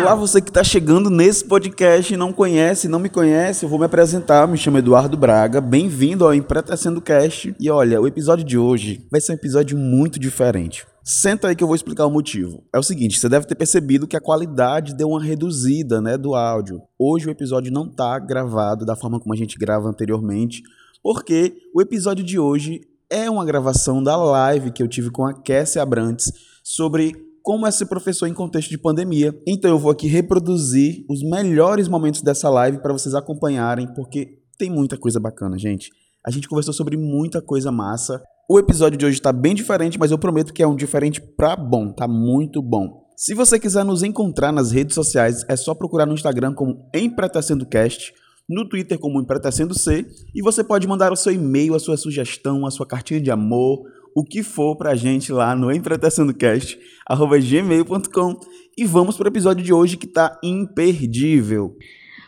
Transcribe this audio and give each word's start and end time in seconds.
Olá, 0.00 0.14
você 0.14 0.40
que 0.40 0.48
está 0.48 0.64
chegando 0.64 1.10
nesse 1.10 1.44
podcast 1.44 2.14
e 2.14 2.16
não 2.16 2.32
conhece, 2.32 2.88
não 2.88 2.98
me 2.98 3.10
conhece, 3.10 3.66
eu 3.66 3.68
vou 3.68 3.78
me 3.78 3.84
apresentar. 3.84 4.48
Me 4.48 4.56
chamo 4.56 4.78
Eduardo 4.78 5.14
Braga. 5.14 5.60
Bem-vindo 5.60 6.24
ao 6.24 6.32
Empretecendo 6.32 7.02
Cast. 7.02 7.54
E 7.60 7.70
olha, 7.70 8.00
o 8.00 8.06
episódio 8.06 8.46
de 8.46 8.56
hoje 8.56 9.06
vai 9.10 9.20
ser 9.20 9.32
um 9.32 9.34
episódio 9.34 9.76
muito 9.76 10.18
diferente. 10.18 10.86
Senta 11.02 11.48
aí 11.48 11.54
que 11.54 11.62
eu 11.62 11.68
vou 11.68 11.76
explicar 11.76 12.06
o 12.06 12.10
motivo. 12.10 12.64
É 12.74 12.78
o 12.78 12.82
seguinte, 12.82 13.20
você 13.20 13.28
deve 13.28 13.46
ter 13.46 13.56
percebido 13.56 14.06
que 14.06 14.16
a 14.16 14.20
qualidade 14.20 14.94
deu 14.94 15.10
uma 15.10 15.22
reduzida, 15.22 16.00
né, 16.00 16.16
do 16.16 16.34
áudio. 16.34 16.80
Hoje 16.98 17.28
o 17.28 17.30
episódio 17.30 17.70
não 17.70 17.84
está 17.84 18.18
gravado 18.18 18.86
da 18.86 18.96
forma 18.96 19.20
como 19.20 19.34
a 19.34 19.36
gente 19.36 19.58
grava 19.58 19.86
anteriormente, 19.86 20.62
porque 21.02 21.58
o 21.74 21.82
episódio 21.82 22.24
de 22.24 22.38
hoje 22.38 22.80
é 23.10 23.28
uma 23.28 23.44
gravação 23.44 24.02
da 24.02 24.16
live 24.16 24.70
que 24.70 24.82
eu 24.82 24.88
tive 24.88 25.10
com 25.10 25.26
a 25.26 25.34
Cassie 25.34 25.78
Abrantes 25.78 26.53
sobre 26.64 27.12
como 27.42 27.66
é 27.66 27.70
ser 27.70 27.84
professor 27.84 28.26
em 28.26 28.32
contexto 28.32 28.70
de 28.70 28.78
pandemia. 28.78 29.38
Então 29.46 29.70
eu 29.70 29.78
vou 29.78 29.90
aqui 29.90 30.08
reproduzir 30.08 31.04
os 31.10 31.22
melhores 31.22 31.86
momentos 31.88 32.22
dessa 32.22 32.48
live 32.48 32.78
para 32.78 32.94
vocês 32.94 33.14
acompanharem, 33.14 33.86
porque 33.94 34.38
tem 34.58 34.70
muita 34.70 34.96
coisa 34.96 35.20
bacana, 35.20 35.58
gente. 35.58 35.90
A 36.26 36.30
gente 36.30 36.48
conversou 36.48 36.72
sobre 36.72 36.96
muita 36.96 37.42
coisa 37.42 37.70
massa. 37.70 38.22
O 38.48 38.58
episódio 38.58 38.98
de 38.98 39.04
hoje 39.04 39.18
está 39.18 39.30
bem 39.30 39.54
diferente, 39.54 39.98
mas 39.98 40.10
eu 40.10 40.18
prometo 40.18 40.54
que 40.54 40.62
é 40.62 40.66
um 40.66 40.74
diferente 40.74 41.20
pra 41.20 41.54
bom, 41.54 41.92
tá 41.92 42.08
muito 42.08 42.62
bom. 42.62 43.04
Se 43.14 43.34
você 43.34 43.60
quiser 43.60 43.84
nos 43.84 44.02
encontrar 44.02 44.50
nas 44.50 44.72
redes 44.72 44.94
sociais, 44.94 45.44
é 45.48 45.56
só 45.56 45.74
procurar 45.74 46.06
no 46.06 46.14
Instagram 46.14 46.54
como 46.54 46.88
EmpretecendoCast, 46.94 48.12
no 48.48 48.68
Twitter 48.68 48.98
como 48.98 49.20
EmpretecendoC, 49.20 50.06
e 50.34 50.42
você 50.42 50.64
pode 50.64 50.88
mandar 50.88 51.12
o 51.12 51.16
seu 51.16 51.32
e-mail, 51.32 51.74
a 51.74 51.78
sua 51.78 51.96
sugestão, 51.96 52.66
a 52.66 52.70
sua 52.70 52.86
cartinha 52.86 53.20
de 53.20 53.30
amor, 53.30 53.82
o 54.14 54.24
que 54.24 54.42
for 54.42 54.76
pra 54.76 54.94
gente 54.94 55.32
lá 55.32 55.56
no 55.56 55.72
empretecendocast.gmail.com 55.72 58.40
e 58.78 58.84
vamos 58.84 59.16
pro 59.16 59.28
episódio 59.28 59.64
de 59.64 59.72
hoje 59.72 59.96
que 59.96 60.06
tá 60.06 60.38
imperdível. 60.42 61.74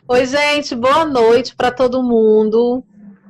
Oi, 0.09 0.25
gente, 0.27 0.75
boa 0.75 1.05
noite 1.05 1.55
para 1.55 1.71
todo 1.71 2.03
mundo. 2.03 2.83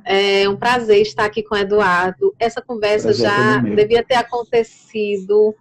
É 0.05 0.49
um 0.49 0.57
prazer 0.57 1.03
estar 1.03 1.25
aqui 1.25 1.43
com 1.43 1.55
o 1.55 1.59
Eduardo. 1.59 2.35
Essa 2.39 2.63
conversa 2.63 3.09
prazer 3.09 3.27
já 3.27 3.59
devia 3.59 4.03
ter 4.03 4.15
acontecido. 4.15 5.55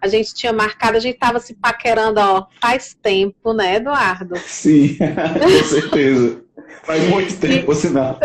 A 0.00 0.06
gente 0.06 0.32
tinha 0.32 0.52
marcado, 0.52 0.96
a 0.96 1.00
gente 1.00 1.14
estava 1.14 1.40
se 1.40 1.54
paquerando 1.54 2.20
ó, 2.20 2.46
faz 2.60 2.96
tempo, 3.02 3.52
né, 3.52 3.76
Eduardo? 3.76 4.36
Sim, 4.36 4.96
com 5.42 5.64
certeza. 5.64 6.40
Faz 6.84 7.08
muito 7.08 7.36
tempo, 7.38 7.74
sinal. 7.74 8.20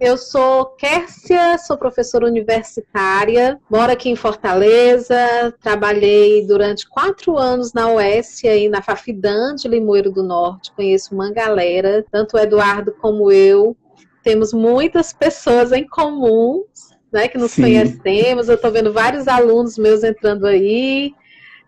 Eu 0.00 0.16
sou 0.16 0.66
Kércia, 0.76 1.58
sou 1.58 1.76
professora 1.76 2.24
universitária, 2.24 3.58
moro 3.68 3.90
aqui 3.90 4.08
em 4.08 4.14
Fortaleza, 4.14 5.52
trabalhei 5.60 6.46
durante 6.46 6.88
quatro 6.88 7.36
anos 7.36 7.72
na 7.72 7.92
UES 7.92 8.44
e 8.44 8.68
na 8.68 8.80
Fafidan 8.80 9.56
de 9.56 9.66
Limoeiro 9.66 10.12
do 10.12 10.22
Norte, 10.22 10.70
conheço 10.70 11.12
uma 11.12 11.32
galera, 11.32 12.04
tanto 12.12 12.36
o 12.36 12.38
Eduardo 12.38 12.92
como 13.00 13.32
eu, 13.32 13.76
temos 14.22 14.52
muitas 14.52 15.12
pessoas 15.12 15.72
em 15.72 15.84
comum, 15.84 16.64
né, 17.12 17.26
que 17.26 17.36
nos 17.36 17.50
Sim. 17.50 17.62
conhecemos, 17.62 18.48
eu 18.48 18.54
estou 18.54 18.70
vendo 18.70 18.92
vários 18.92 19.26
alunos 19.26 19.76
meus 19.76 20.04
entrando 20.04 20.46
aí, 20.46 21.12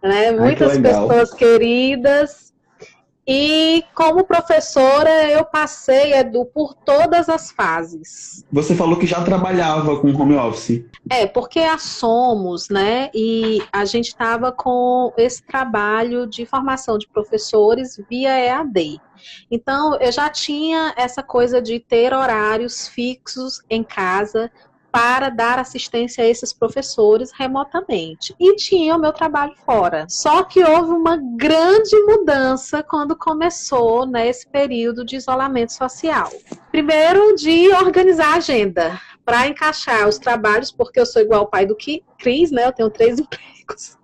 né, 0.01 0.31
muitas 0.31 0.71
Ai, 0.71 0.77
que 0.77 0.83
pessoas 0.83 1.35
queridas, 1.35 2.50
e 3.27 3.85
como 3.95 4.25
professora, 4.25 5.31
eu 5.31 5.45
passei, 5.45 6.15
Edu, 6.15 6.45
por 6.47 6.75
todas 6.75 7.29
as 7.29 7.51
fases. 7.53 8.45
Você 8.51 8.75
falou 8.75 8.99
que 8.99 9.07
já 9.07 9.23
trabalhava 9.23 10.01
com 10.01 10.09
home 10.09 10.35
office. 10.35 10.85
É, 11.09 11.27
porque 11.27 11.61
a 11.61 11.79
Somos, 11.79 12.69
né? 12.69 13.11
E 13.15 13.63
a 13.73 13.85
gente 13.85 14.09
estava 14.09 14.51
com 14.51 15.13
esse 15.17 15.43
trabalho 15.43 16.27
de 16.27 16.47
formação 16.47 16.99
de 16.99 17.07
professores 17.09 18.03
via 18.09 18.39
EAD. 18.39 19.01
Então, 19.51 19.97
eu 20.01 20.11
já 20.11 20.29
tinha 20.31 20.95
essa 20.97 21.23
coisa 21.23 21.61
de 21.61 21.79
ter 21.79 22.15
horários 22.15 22.89
fixos 22.89 23.63
em 23.69 23.83
casa 23.83 24.51
para 24.91 25.29
dar 25.29 25.59
assistência 25.59 26.25
a 26.25 26.27
esses 26.27 26.53
professores 26.53 27.31
remotamente. 27.33 28.35
E 28.39 28.57
tinha 28.57 28.97
o 28.97 28.99
meu 28.99 29.13
trabalho 29.13 29.55
fora. 29.65 30.07
Só 30.09 30.43
que 30.43 30.63
houve 30.63 30.91
uma 30.91 31.17
grande 31.17 31.97
mudança 32.05 32.83
quando 32.83 33.17
começou 33.17 34.07
nesse 34.07 34.47
né, 34.47 34.53
período 34.53 35.05
de 35.05 35.17
isolamento 35.17 35.73
social. 35.73 36.31
Primeiro, 36.71 37.35
de 37.37 37.69
organizar 37.75 38.35
a 38.35 38.37
agenda 38.37 39.01
para 39.25 39.47
encaixar 39.47 40.09
os 40.09 40.19
trabalhos, 40.19 40.73
porque 40.73 40.99
eu 40.99 41.07
sou 41.07 41.23
igual 41.23 41.41
ao 41.41 41.47
pai 41.47 41.67
do 41.67 41.77
Cris, 42.19 42.51
né? 42.51 42.67
Eu 42.67 42.73
tenho 42.73 42.91
três 42.91 43.19
empregos. 43.21 43.99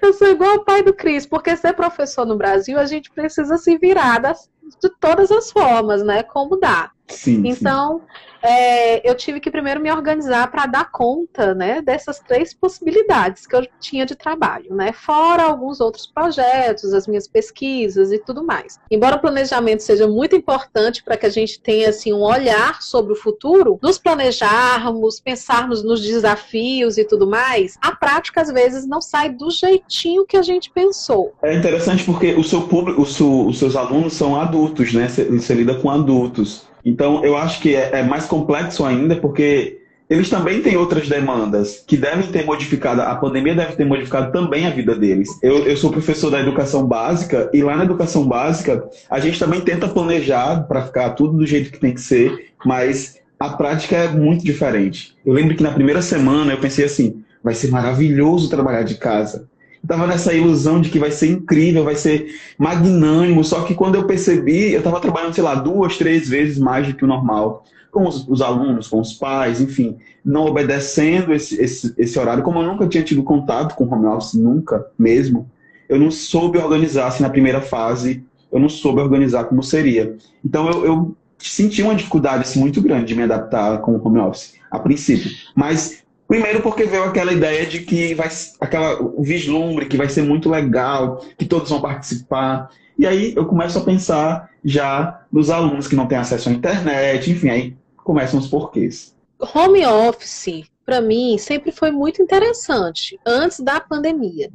Eu 0.00 0.12
sou 0.12 0.28
igual 0.28 0.52
ao 0.52 0.64
pai 0.64 0.82
do 0.82 0.92
Cris, 0.92 1.24
porque 1.24 1.56
ser 1.56 1.72
professor 1.74 2.26
no 2.26 2.36
Brasil, 2.36 2.78
a 2.78 2.84
gente 2.84 3.10
precisa 3.10 3.56
se 3.56 3.78
virar 3.78 4.18
das, 4.18 4.50
de 4.80 4.90
todas 5.00 5.30
as 5.30 5.52
formas, 5.52 6.02
né? 6.02 6.22
Como 6.22 6.56
dá. 6.56 6.90
Sim, 7.08 7.42
então, 7.46 8.00
sim 8.00 8.31
é, 8.42 9.08
eu 9.08 9.14
tive 9.14 9.40
que 9.40 9.50
primeiro 9.50 9.80
me 9.80 9.90
organizar 9.90 10.50
para 10.50 10.66
dar 10.66 10.90
conta 10.90 11.54
né, 11.54 11.80
dessas 11.80 12.18
três 12.18 12.52
possibilidades 12.52 13.46
que 13.46 13.54
eu 13.54 13.66
tinha 13.80 14.04
de 14.04 14.14
trabalho, 14.14 14.74
né? 14.74 14.92
Fora 14.92 15.44
alguns 15.44 15.80
outros 15.80 16.06
projetos, 16.06 16.92
as 16.92 17.06
minhas 17.06 17.28
pesquisas 17.28 18.10
e 18.10 18.18
tudo 18.18 18.44
mais. 18.44 18.78
Embora 18.90 19.16
o 19.16 19.20
planejamento 19.20 19.82
seja 19.82 20.08
muito 20.08 20.34
importante 20.34 21.02
para 21.02 21.16
que 21.16 21.26
a 21.26 21.30
gente 21.30 21.60
tenha 21.60 21.90
assim, 21.90 22.12
um 22.12 22.22
olhar 22.22 22.82
sobre 22.82 23.12
o 23.12 23.16
futuro, 23.16 23.78
nos 23.82 23.98
planejarmos, 23.98 25.20
pensarmos 25.20 25.82
nos 25.82 26.00
desafios 26.00 26.98
e 26.98 27.04
tudo 27.04 27.26
mais, 27.26 27.78
a 27.80 27.94
prática 27.94 28.40
às 28.40 28.50
vezes 28.50 28.86
não 28.86 29.00
sai 29.00 29.30
do 29.30 29.50
jeitinho 29.50 30.26
que 30.26 30.36
a 30.36 30.42
gente 30.42 30.70
pensou. 30.70 31.32
É 31.42 31.54
interessante 31.54 32.04
porque 32.04 32.34
o 32.34 32.42
seu 32.42 32.62
público, 32.62 33.02
o 33.02 33.06
seu, 33.06 33.46
os 33.46 33.58
seus 33.58 33.76
alunos 33.76 34.14
são 34.14 34.40
adultos, 34.40 34.92
né? 34.92 35.08
Você, 35.08 35.24
você 35.24 35.54
lida 35.54 35.74
com 35.74 35.90
adultos. 35.90 36.71
Então, 36.84 37.24
eu 37.24 37.36
acho 37.36 37.60
que 37.60 37.74
é, 37.74 38.00
é 38.00 38.02
mais 38.02 38.26
complexo 38.26 38.84
ainda, 38.84 39.16
porque 39.16 39.78
eles 40.10 40.28
também 40.28 40.60
têm 40.60 40.76
outras 40.76 41.08
demandas 41.08 41.82
que 41.86 41.96
devem 41.96 42.26
ter 42.26 42.44
modificado, 42.44 43.00
a 43.00 43.14
pandemia 43.14 43.54
deve 43.54 43.76
ter 43.76 43.84
modificado 43.84 44.30
também 44.30 44.66
a 44.66 44.70
vida 44.70 44.94
deles. 44.94 45.38
Eu, 45.42 45.66
eu 45.66 45.76
sou 45.76 45.90
professor 45.90 46.30
da 46.30 46.40
educação 46.40 46.86
básica 46.86 47.48
e 47.52 47.62
lá 47.62 47.76
na 47.76 47.84
educação 47.84 48.26
básica 48.26 48.84
a 49.08 49.18
gente 49.18 49.38
também 49.38 49.62
tenta 49.62 49.88
planejar 49.88 50.64
para 50.64 50.82
ficar 50.82 51.10
tudo 51.10 51.38
do 51.38 51.46
jeito 51.46 51.70
que 51.70 51.78
tem 51.78 51.94
que 51.94 52.00
ser, 52.00 52.52
mas 52.64 53.20
a 53.40 53.48
prática 53.50 53.96
é 53.96 54.08
muito 54.08 54.44
diferente. 54.44 55.16
Eu 55.24 55.32
lembro 55.32 55.56
que 55.56 55.62
na 55.62 55.72
primeira 55.72 56.02
semana 56.02 56.52
eu 56.52 56.60
pensei 56.60 56.84
assim, 56.84 57.22
vai 57.42 57.54
ser 57.54 57.70
maravilhoso 57.70 58.50
trabalhar 58.50 58.82
de 58.82 58.96
casa 58.96 59.48
tava 59.86 60.06
nessa 60.06 60.32
ilusão 60.32 60.80
de 60.80 60.90
que 60.90 60.98
vai 60.98 61.10
ser 61.10 61.30
incrível, 61.30 61.84
vai 61.84 61.94
ser 61.94 62.34
magnânimo, 62.58 63.42
só 63.44 63.62
que 63.62 63.74
quando 63.74 63.96
eu 63.96 64.06
percebi, 64.06 64.72
eu 64.72 64.82
tava 64.82 65.00
trabalhando, 65.00 65.34
sei 65.34 65.42
lá, 65.44 65.54
duas, 65.54 65.96
três 65.96 66.28
vezes 66.28 66.58
mais 66.58 66.86
do 66.86 66.94
que 66.94 67.04
o 67.04 67.08
normal, 67.08 67.64
com 67.90 68.06
os, 68.06 68.26
os 68.28 68.40
alunos, 68.40 68.88
com 68.88 69.00
os 69.00 69.12
pais, 69.12 69.60
enfim, 69.60 69.98
não 70.24 70.46
obedecendo 70.46 71.32
esse, 71.32 71.60
esse, 71.60 71.94
esse 71.98 72.18
horário, 72.18 72.42
como 72.42 72.60
eu 72.60 72.66
nunca 72.66 72.86
tinha 72.86 73.02
tido 73.02 73.22
contato 73.22 73.74
com 73.74 73.92
home 73.92 74.06
office, 74.06 74.34
nunca 74.34 74.86
mesmo, 74.98 75.50
eu 75.88 75.98
não 75.98 76.10
soube 76.10 76.58
organizar, 76.58 77.08
assim, 77.08 77.22
na 77.22 77.30
primeira 77.30 77.60
fase, 77.60 78.24
eu 78.50 78.60
não 78.60 78.68
soube 78.68 79.00
organizar 79.00 79.44
como 79.44 79.62
seria. 79.62 80.16
Então 80.44 80.70
eu, 80.70 80.84
eu 80.86 81.16
senti 81.38 81.82
uma 81.82 81.94
dificuldade 81.94 82.42
assim, 82.42 82.60
muito 82.60 82.80
grande 82.80 83.06
de 83.06 83.14
me 83.14 83.22
adaptar 83.22 83.78
com 83.80 83.96
o 83.96 84.06
home 84.06 84.20
office, 84.20 84.54
a 84.70 84.78
princípio. 84.78 85.30
Mas 85.54 86.01
Primeiro 86.32 86.62
porque 86.62 86.84
veio 86.84 87.04
aquela 87.04 87.30
ideia 87.30 87.66
de 87.66 87.80
que 87.80 88.14
vai 88.14 88.30
aquela 88.58 88.98
o 89.02 89.22
vislumbre 89.22 89.84
que 89.84 89.98
vai 89.98 90.08
ser 90.08 90.22
muito 90.22 90.48
legal, 90.48 91.22
que 91.36 91.44
todos 91.44 91.68
vão 91.68 91.78
participar. 91.78 92.70
E 92.98 93.06
aí 93.06 93.34
eu 93.36 93.44
começo 93.44 93.78
a 93.78 93.82
pensar 93.82 94.48
já 94.64 95.26
nos 95.30 95.50
alunos 95.50 95.86
que 95.86 95.94
não 95.94 96.06
têm 96.06 96.16
acesso 96.16 96.48
à 96.48 96.52
internet, 96.52 97.30
enfim, 97.30 97.50
aí 97.50 97.76
começam 97.98 98.40
os 98.40 98.48
porquês. 98.48 99.14
Home 99.54 99.84
office, 99.84 100.64
para 100.86 101.02
mim, 101.02 101.36
sempre 101.36 101.70
foi 101.70 101.90
muito 101.90 102.22
interessante, 102.22 103.20
antes 103.26 103.60
da 103.60 103.78
pandemia. 103.78 104.48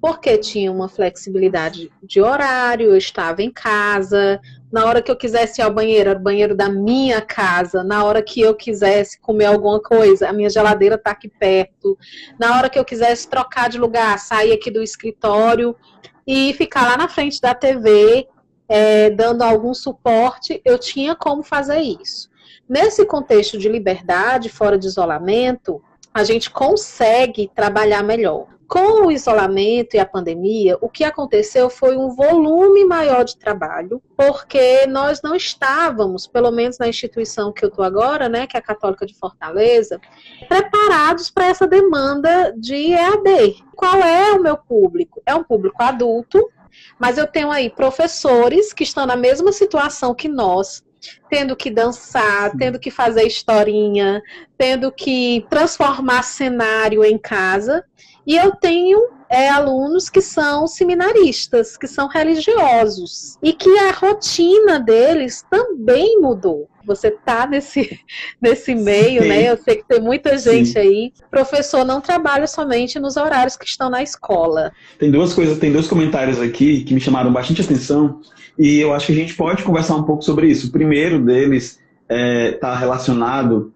Porque 0.00 0.38
tinha 0.38 0.70
uma 0.70 0.88
flexibilidade 0.88 1.90
de 2.04 2.20
horário, 2.20 2.90
eu 2.90 2.96
estava 2.96 3.42
em 3.42 3.50
casa, 3.50 4.40
na 4.72 4.84
hora 4.84 5.00
que 5.00 5.10
eu 5.10 5.16
quisesse 5.16 5.60
ir 5.60 5.64
ao 5.64 5.72
banheiro, 5.72 6.10
era 6.10 6.18
o 6.18 6.22
banheiro 6.22 6.54
da 6.54 6.68
minha 6.68 7.20
casa, 7.20 7.84
na 7.84 8.04
hora 8.04 8.22
que 8.22 8.40
eu 8.40 8.54
quisesse 8.54 9.20
comer 9.20 9.46
alguma 9.46 9.80
coisa, 9.80 10.28
a 10.28 10.32
minha 10.32 10.50
geladeira 10.50 10.96
está 10.96 11.12
aqui 11.12 11.28
perto, 11.28 11.96
na 12.38 12.56
hora 12.56 12.68
que 12.68 12.78
eu 12.78 12.84
quisesse 12.84 13.28
trocar 13.28 13.68
de 13.68 13.78
lugar, 13.78 14.18
sair 14.18 14.52
aqui 14.52 14.70
do 14.70 14.82
escritório 14.82 15.76
e 16.26 16.52
ficar 16.54 16.82
lá 16.82 16.96
na 16.96 17.08
frente 17.08 17.40
da 17.40 17.54
TV, 17.54 18.26
é, 18.68 19.10
dando 19.10 19.42
algum 19.42 19.72
suporte, 19.72 20.60
eu 20.64 20.78
tinha 20.78 21.14
como 21.14 21.42
fazer 21.42 21.80
isso. 21.80 22.28
Nesse 22.68 23.06
contexto 23.06 23.56
de 23.56 23.68
liberdade, 23.68 24.48
fora 24.48 24.76
de 24.76 24.86
isolamento, 24.86 25.80
a 26.12 26.24
gente 26.24 26.50
consegue 26.50 27.50
trabalhar 27.54 28.02
melhor. 28.02 28.55
Com 28.68 29.06
o 29.06 29.12
isolamento 29.12 29.94
e 29.94 29.98
a 29.98 30.04
pandemia, 30.04 30.76
o 30.80 30.88
que 30.88 31.04
aconteceu 31.04 31.70
foi 31.70 31.96
um 31.96 32.10
volume 32.10 32.84
maior 32.84 33.24
de 33.24 33.36
trabalho, 33.36 34.02
porque 34.16 34.86
nós 34.86 35.22
não 35.22 35.36
estávamos, 35.36 36.26
pelo 36.26 36.50
menos 36.50 36.76
na 36.78 36.88
instituição 36.88 37.52
que 37.52 37.64
eu 37.64 37.68
estou 37.68 37.84
agora, 37.84 38.28
né, 38.28 38.46
que 38.46 38.56
é 38.56 38.60
a 38.60 38.62
Católica 38.62 39.06
de 39.06 39.14
Fortaleza, 39.14 40.00
preparados 40.48 41.30
para 41.30 41.46
essa 41.46 41.66
demanda 41.66 42.52
de 42.56 42.92
EAD. 42.92 43.64
Qual 43.76 43.96
é 43.96 44.32
o 44.32 44.42
meu 44.42 44.56
público? 44.56 45.22
É 45.24 45.34
um 45.34 45.44
público 45.44 45.82
adulto, 45.82 46.50
mas 46.98 47.18
eu 47.18 47.26
tenho 47.26 47.50
aí 47.50 47.70
professores 47.70 48.72
que 48.72 48.82
estão 48.82 49.06
na 49.06 49.16
mesma 49.16 49.52
situação 49.52 50.14
que 50.14 50.28
nós, 50.28 50.82
tendo 51.30 51.54
que 51.54 51.70
dançar, 51.70 52.50
tendo 52.56 52.78
que 52.80 52.90
fazer 52.90 53.24
historinha, 53.24 54.20
tendo 54.58 54.90
que 54.90 55.46
transformar 55.48 56.22
cenário 56.22 57.04
em 57.04 57.16
casa. 57.16 57.84
E 58.26 58.36
eu 58.36 58.50
tenho 58.52 59.08
é, 59.30 59.48
alunos 59.48 60.08
que 60.08 60.20
são 60.20 60.66
seminaristas, 60.66 61.76
que 61.76 61.86
são 61.86 62.08
religiosos, 62.08 63.38
e 63.42 63.52
que 63.52 63.70
a 63.78 63.92
rotina 63.92 64.80
deles 64.80 65.44
também 65.50 66.20
mudou. 66.20 66.68
Você 66.84 67.10
tá 67.10 67.46
nesse, 67.46 68.00
nesse 68.40 68.74
meio, 68.74 69.22
Sim. 69.22 69.28
né? 69.28 69.50
Eu 69.50 69.56
sei 69.56 69.76
que 69.76 69.84
tem 69.88 70.00
muita 70.00 70.38
gente 70.38 70.70
Sim. 70.70 70.78
aí. 70.78 71.12
Professor 71.30 71.84
não 71.84 72.00
trabalha 72.00 72.46
somente 72.46 72.98
nos 72.98 73.16
horários 73.16 73.56
que 73.56 73.64
estão 73.64 73.90
na 73.90 74.02
escola. 74.02 74.72
Tem 74.98 75.10
duas 75.10 75.32
coisas, 75.32 75.58
tem 75.58 75.72
dois 75.72 75.86
comentários 75.86 76.40
aqui 76.40 76.84
que 76.84 76.94
me 76.94 77.00
chamaram 77.00 77.32
bastante 77.32 77.62
atenção, 77.62 78.20
e 78.58 78.78
eu 78.78 78.94
acho 78.94 79.06
que 79.06 79.12
a 79.12 79.16
gente 79.16 79.34
pode 79.34 79.62
conversar 79.62 79.96
um 79.96 80.04
pouco 80.04 80.22
sobre 80.22 80.48
isso. 80.48 80.68
O 80.68 80.72
primeiro 80.72 81.22
deles 81.22 81.78
está 82.08 82.16
é, 82.16 82.52
tá 82.52 82.74
relacionado 82.74 83.72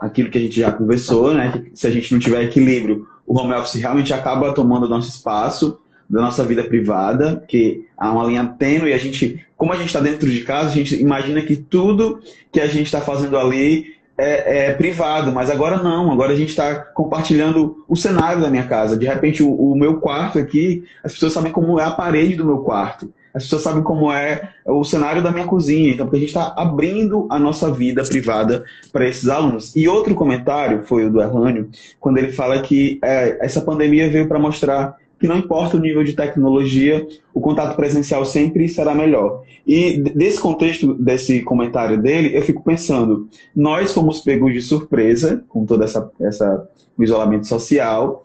àquilo 0.00 0.30
que 0.30 0.38
a 0.38 0.40
gente 0.40 0.58
já 0.58 0.72
conversou, 0.72 1.34
né? 1.34 1.64
Se 1.74 1.86
a 1.86 1.90
gente 1.90 2.12
não 2.12 2.20
tiver 2.20 2.44
equilíbrio 2.44 3.06
o 3.26 3.38
home 3.38 3.54
office 3.54 3.80
realmente 3.80 4.12
acaba 4.12 4.52
tomando 4.52 4.88
nosso 4.88 5.08
espaço 5.08 5.78
da 6.08 6.20
nossa 6.20 6.44
vida 6.44 6.62
privada, 6.62 7.42
que 7.48 7.84
há 7.98 8.12
uma 8.12 8.24
linha 8.24 8.44
tênue 8.58 8.90
e 8.90 8.92
a 8.92 8.98
gente, 8.98 9.44
como 9.56 9.72
a 9.72 9.76
gente 9.76 9.88
está 9.88 10.00
dentro 10.00 10.30
de 10.30 10.40
casa, 10.42 10.68
a 10.68 10.72
gente 10.72 10.94
imagina 10.94 11.42
que 11.42 11.56
tudo 11.56 12.20
que 12.52 12.60
a 12.60 12.66
gente 12.66 12.86
está 12.86 13.00
fazendo 13.00 13.36
ali 13.36 13.96
é, 14.16 14.68
é, 14.68 14.74
privado, 14.74 15.32
mas 15.32 15.50
agora 15.50 15.82
não, 15.82 16.12
agora 16.12 16.32
a 16.32 16.36
gente 16.36 16.50
está 16.50 16.76
compartilhando 16.76 17.84
o 17.88 17.96
cenário 17.96 18.40
da 18.40 18.48
minha 18.48 18.66
casa. 18.66 18.96
De 18.96 19.04
repente, 19.04 19.42
o, 19.42 19.52
o 19.52 19.76
meu 19.76 19.98
quarto 19.98 20.38
aqui, 20.38 20.84
as 21.02 21.12
pessoas 21.12 21.32
sabem 21.32 21.52
como 21.52 21.78
é 21.80 21.84
a 21.84 21.90
parede 21.90 22.36
do 22.36 22.44
meu 22.44 22.58
quarto 22.58 23.12
as 23.36 23.42
pessoas 23.42 23.62
sabem 23.62 23.82
como 23.82 24.10
é 24.10 24.48
o 24.64 24.82
cenário 24.82 25.22
da 25.22 25.30
minha 25.30 25.46
cozinha, 25.46 25.92
então 25.92 26.06
porque 26.06 26.16
a 26.16 26.20
gente 26.20 26.28
está 26.30 26.54
abrindo 26.56 27.26
a 27.28 27.38
nossa 27.38 27.70
vida 27.70 28.02
privada 28.02 28.64
para 28.90 29.06
esses 29.06 29.28
alunos. 29.28 29.76
E 29.76 29.86
outro 29.86 30.14
comentário 30.14 30.84
foi 30.86 31.04
o 31.04 31.10
do 31.10 31.20
Erlânio, 31.20 31.68
quando 32.00 32.16
ele 32.16 32.32
fala 32.32 32.62
que 32.62 32.98
é, 33.04 33.36
essa 33.44 33.60
pandemia 33.60 34.08
veio 34.08 34.26
para 34.26 34.38
mostrar 34.38 34.96
que 35.20 35.28
não 35.28 35.36
importa 35.36 35.76
o 35.76 35.80
nível 35.80 36.02
de 36.02 36.14
tecnologia, 36.14 37.06
o 37.34 37.40
contato 37.40 37.76
presencial 37.76 38.24
sempre 38.24 38.68
será 38.68 38.94
melhor. 38.94 39.42
E 39.66 39.98
desse 39.98 40.40
contexto, 40.40 40.94
desse 40.94 41.42
comentário 41.42 42.00
dele, 42.00 42.34
eu 42.34 42.40
fico 42.40 42.64
pensando, 42.64 43.28
nós 43.54 43.92
fomos 43.92 44.20
pegos 44.20 44.54
de 44.54 44.62
surpresa 44.62 45.44
com 45.48 45.66
todo 45.66 45.84
essa, 45.84 46.10
essa 46.20 46.66
isolamento 46.98 47.46
social, 47.46 48.24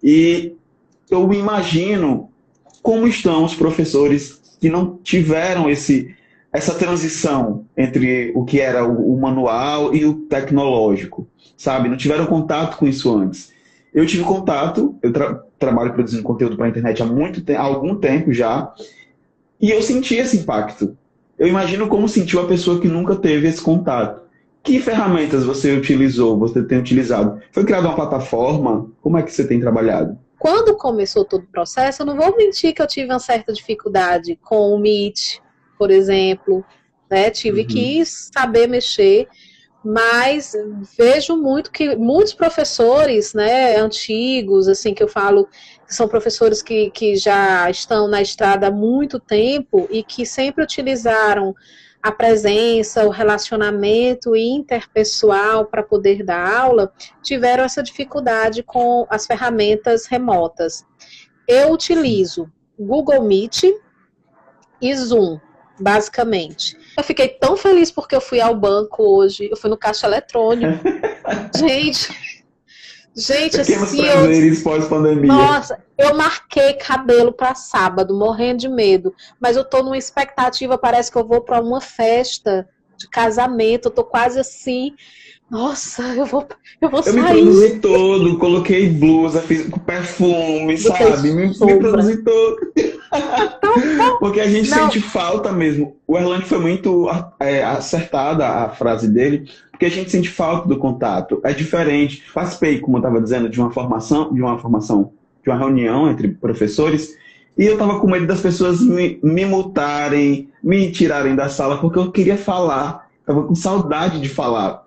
e 0.00 0.52
eu 1.10 1.32
imagino 1.32 2.28
como 2.80 3.08
estão 3.08 3.44
os 3.44 3.54
professores 3.54 4.41
que 4.62 4.70
não 4.70 4.96
tiveram 5.02 5.68
esse, 5.68 6.14
essa 6.52 6.72
transição 6.72 7.64
entre 7.76 8.30
o 8.32 8.44
que 8.44 8.60
era 8.60 8.86
o, 8.86 9.12
o 9.12 9.20
manual 9.20 9.92
e 9.92 10.04
o 10.04 10.14
tecnológico, 10.14 11.26
sabe? 11.56 11.88
Não 11.88 11.96
tiveram 11.96 12.26
contato 12.26 12.76
com 12.76 12.86
isso 12.86 13.12
antes. 13.12 13.52
Eu 13.92 14.06
tive 14.06 14.22
contato, 14.22 14.94
eu 15.02 15.12
tra 15.12 15.42
trabalho 15.58 15.92
produzindo 15.92 16.22
conteúdo 16.22 16.56
para 16.56 16.66
a 16.66 16.68
internet 16.68 17.02
há 17.02 17.04
muito 17.04 17.42
há 17.52 17.60
algum 17.60 17.96
tempo 17.96 18.32
já, 18.32 18.72
e 19.60 19.68
eu 19.68 19.82
senti 19.82 20.14
esse 20.14 20.36
impacto. 20.36 20.96
Eu 21.36 21.48
imagino 21.48 21.88
como 21.88 22.08
sentiu 22.08 22.40
a 22.40 22.46
pessoa 22.46 22.80
que 22.80 22.86
nunca 22.86 23.16
teve 23.16 23.48
esse 23.48 23.60
contato. 23.60 24.22
Que 24.62 24.78
ferramentas 24.78 25.44
você 25.44 25.76
utilizou, 25.76 26.38
você 26.38 26.62
tem 26.62 26.78
utilizado? 26.78 27.40
Foi 27.50 27.64
criada 27.64 27.88
uma 27.88 27.96
plataforma? 27.96 28.86
Como 29.00 29.18
é 29.18 29.22
que 29.22 29.32
você 29.32 29.44
tem 29.44 29.58
trabalhado? 29.58 30.16
Quando 30.42 30.76
começou 30.76 31.24
todo 31.24 31.44
o 31.44 31.52
processo, 31.52 32.02
eu 32.02 32.06
não 32.06 32.16
vou 32.16 32.36
mentir 32.36 32.74
que 32.74 32.82
eu 32.82 32.86
tive 32.88 33.06
uma 33.12 33.20
certa 33.20 33.52
dificuldade 33.52 34.34
com 34.42 34.74
o 34.74 34.78
Meet, 34.80 35.38
por 35.78 35.88
exemplo, 35.88 36.64
né? 37.08 37.30
Tive 37.30 37.60
uhum. 37.60 37.66
que 37.68 38.04
saber 38.04 38.66
mexer, 38.66 39.28
mas 39.84 40.52
vejo 40.98 41.36
muito 41.36 41.70
que 41.70 41.94
muitos 41.94 42.34
professores, 42.34 43.32
né, 43.32 43.76
antigos, 43.76 44.66
assim, 44.66 44.92
que 44.92 45.04
eu 45.04 45.06
falo, 45.06 45.46
que 45.86 45.94
são 45.94 46.08
professores 46.08 46.60
que, 46.60 46.90
que 46.90 47.14
já 47.14 47.70
estão 47.70 48.08
na 48.08 48.20
estrada 48.20 48.66
há 48.66 48.70
muito 48.72 49.20
tempo 49.20 49.86
e 49.92 50.02
que 50.02 50.26
sempre 50.26 50.64
utilizaram 50.64 51.54
a 52.02 52.10
presença, 52.10 53.06
o 53.06 53.10
relacionamento 53.10 54.34
interpessoal 54.34 55.66
para 55.66 55.82
poder 55.82 56.24
dar 56.24 56.60
aula, 56.60 56.92
tiveram 57.22 57.62
essa 57.62 57.82
dificuldade 57.82 58.62
com 58.62 59.06
as 59.08 59.26
ferramentas 59.26 60.06
remotas. 60.06 60.84
Eu 61.46 61.70
utilizo 61.72 62.50
Google 62.78 63.22
Meet 63.22 63.64
e 64.80 64.96
Zoom, 64.96 65.38
basicamente. 65.78 66.76
Eu 66.98 67.04
fiquei 67.04 67.28
tão 67.28 67.56
feliz 67.56 67.90
porque 67.90 68.16
eu 68.16 68.20
fui 68.20 68.40
ao 68.40 68.54
banco 68.54 69.02
hoje, 69.04 69.48
eu 69.50 69.56
fui 69.56 69.70
no 69.70 69.76
caixa 69.76 70.06
eletrônico. 70.06 70.82
Gente, 71.56 72.31
Gente, 73.14 73.58
Pequenos 73.58 73.82
assim, 73.82 74.02
prazeres 74.02 74.62
pós-pandemia. 74.62 75.32
Nossa, 75.32 75.78
eu 75.98 76.14
marquei 76.16 76.74
cabelo 76.74 77.32
para 77.32 77.54
sábado, 77.54 78.14
morrendo 78.14 78.60
de 78.60 78.68
medo. 78.68 79.14
Mas 79.38 79.56
eu 79.56 79.64
tô 79.64 79.82
numa 79.82 79.98
expectativa, 79.98 80.78
parece 80.78 81.10
que 81.12 81.18
eu 81.18 81.26
vou 81.26 81.42
para 81.42 81.60
uma 81.60 81.80
festa 81.80 82.66
de 82.96 83.08
casamento. 83.08 83.88
Eu 83.88 83.92
tô 83.92 84.04
quase 84.04 84.40
assim. 84.40 84.94
Nossa, 85.50 86.02
eu 86.16 86.24
vou, 86.24 86.48
eu 86.80 86.88
vou 86.88 87.00
eu 87.00 87.02
sair. 87.02 87.16
Eu 87.18 87.22
me 87.22 87.28
produzi 87.28 87.78
todo, 87.80 88.38
coloquei 88.38 88.88
blusa, 88.88 89.42
fiz 89.42 89.68
perfume, 89.84 90.78
sabe? 90.78 91.32
Me, 91.32 91.48
me 91.48 91.78
produzi 91.78 92.24
todo. 92.24 92.71
Porque 94.18 94.40
a 94.40 94.48
gente 94.48 94.70
Não. 94.70 94.78
sente 94.78 95.00
falta 95.00 95.52
mesmo. 95.52 95.96
O 96.06 96.16
Erlande 96.16 96.46
foi 96.46 96.58
muito 96.58 97.08
é, 97.40 97.62
acertada 97.62 98.46
a 98.46 98.68
frase 98.70 99.08
dele, 99.08 99.48
porque 99.70 99.86
a 99.86 99.90
gente 99.90 100.10
sente 100.10 100.28
falta 100.28 100.68
do 100.68 100.76
contato. 100.76 101.40
É 101.44 101.52
diferente. 101.52 102.22
Participei, 102.34 102.80
como 102.80 102.96
eu 102.96 103.00
estava 103.00 103.20
dizendo, 103.20 103.48
de 103.48 103.60
uma 103.60 103.70
formação, 103.70 104.32
de 104.32 104.40
uma 104.40 104.58
formação, 104.58 105.12
de 105.42 105.50
uma 105.50 105.58
reunião 105.58 106.10
entre 106.10 106.28
professores, 106.28 107.16
e 107.56 107.66
eu 107.66 107.74
estava 107.74 108.00
com 108.00 108.06
medo 108.08 108.26
das 108.26 108.40
pessoas 108.40 108.80
me, 108.80 109.18
me 109.22 109.44
multarem, 109.44 110.48
me 110.62 110.90
tirarem 110.90 111.36
da 111.36 111.48
sala, 111.48 111.78
porque 111.78 111.98
eu 111.98 112.10
queria 112.10 112.36
falar. 112.36 113.10
Estava 113.20 113.44
com 113.44 113.54
saudade 113.54 114.20
de 114.20 114.28
falar. 114.28 114.82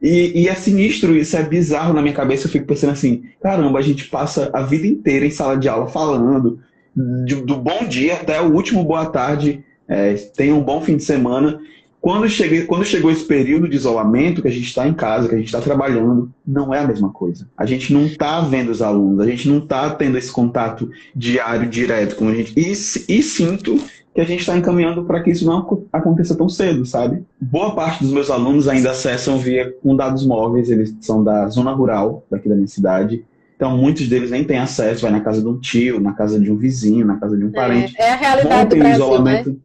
E, 0.00 0.42
e, 0.42 0.48
é 0.48 0.54
sinistro 0.54 1.16
isso, 1.16 1.36
é 1.36 1.42
bizarro 1.42 1.92
na 1.92 2.00
minha 2.00 2.14
cabeça. 2.14 2.46
Eu 2.46 2.50
fico 2.50 2.66
pensando 2.66 2.92
assim: 2.92 3.24
caramba, 3.42 3.78
a 3.78 3.82
gente 3.82 4.08
passa 4.08 4.50
a 4.52 4.62
vida 4.62 4.86
inteira 4.86 5.26
em 5.26 5.30
sala 5.30 5.56
de 5.56 5.68
aula 5.68 5.88
falando, 5.88 6.60
do 6.98 7.56
bom 7.56 7.86
dia 7.86 8.14
até 8.14 8.40
o 8.40 8.52
último 8.52 8.84
boa 8.84 9.06
tarde, 9.06 9.64
é, 9.86 10.14
tenha 10.14 10.54
um 10.54 10.62
bom 10.62 10.80
fim 10.80 10.96
de 10.96 11.04
semana. 11.04 11.58
Quando, 12.00 12.28
cheguei, 12.28 12.64
quando 12.64 12.84
chegou 12.84 13.10
esse 13.10 13.24
período 13.24 13.68
de 13.68 13.76
isolamento, 13.76 14.40
que 14.40 14.48
a 14.48 14.52
gente 14.52 14.66
está 14.66 14.86
em 14.86 14.94
casa, 14.94 15.28
que 15.28 15.34
a 15.34 15.38
gente 15.38 15.48
está 15.48 15.60
trabalhando, 15.60 16.30
não 16.46 16.72
é 16.72 16.78
a 16.78 16.86
mesma 16.86 17.10
coisa. 17.10 17.48
A 17.56 17.66
gente 17.66 17.92
não 17.92 18.06
está 18.06 18.40
vendo 18.40 18.70
os 18.70 18.80
alunos, 18.80 19.20
a 19.20 19.26
gente 19.26 19.48
não 19.48 19.58
está 19.58 19.90
tendo 19.90 20.16
esse 20.16 20.30
contato 20.30 20.88
diário, 21.14 21.68
direto 21.68 22.14
com 22.14 22.28
a 22.28 22.34
gente. 22.34 22.52
E, 22.56 22.70
e 22.70 23.22
sinto 23.22 23.78
que 24.14 24.20
a 24.20 24.24
gente 24.24 24.40
está 24.40 24.56
encaminhando 24.56 25.04
para 25.04 25.22
que 25.22 25.30
isso 25.30 25.44
não 25.44 25.86
aconteça 25.92 26.36
tão 26.36 26.48
cedo, 26.48 26.84
sabe? 26.86 27.24
Boa 27.40 27.74
parte 27.74 28.02
dos 28.02 28.12
meus 28.12 28.30
alunos 28.30 28.68
ainda 28.68 28.90
acessam 28.90 29.38
via 29.38 29.72
com 29.82 29.94
dados 29.94 30.26
móveis, 30.26 30.70
eles 30.70 30.94
são 31.00 31.22
da 31.22 31.48
zona 31.48 31.72
rural 31.72 32.24
daqui 32.30 32.48
da 32.48 32.54
minha 32.54 32.68
cidade. 32.68 33.24
Então, 33.58 33.76
muitos 33.76 34.06
deles 34.06 34.30
nem 34.30 34.44
têm 34.44 34.56
acesso, 34.56 35.02
vai 35.02 35.10
na 35.10 35.20
casa 35.20 35.42
de 35.42 35.48
um 35.48 35.58
tio, 35.58 35.98
na 35.98 36.12
casa 36.12 36.38
de 36.38 36.48
um 36.48 36.56
vizinho, 36.56 37.04
na 37.04 37.16
casa 37.16 37.36
de 37.36 37.44
um 37.44 37.50
parente. 37.50 37.92
É, 37.98 38.04
é 38.04 38.12
a 38.12 38.16
realidade 38.16 38.54
rompem 38.54 38.78
do 38.78 38.84
Brasil, 38.84 39.04
o 39.04 39.08
isolamento, 39.08 39.50
né? 39.50 39.56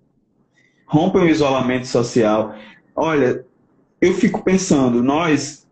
Rompem 0.88 1.22
o 1.22 1.30
isolamento 1.30 1.86
social. 1.88 2.56
Olha, 2.96 3.46
eu 4.02 4.16
fico 4.16 4.44
pensando, 4.44 5.04
nós, 5.04 5.68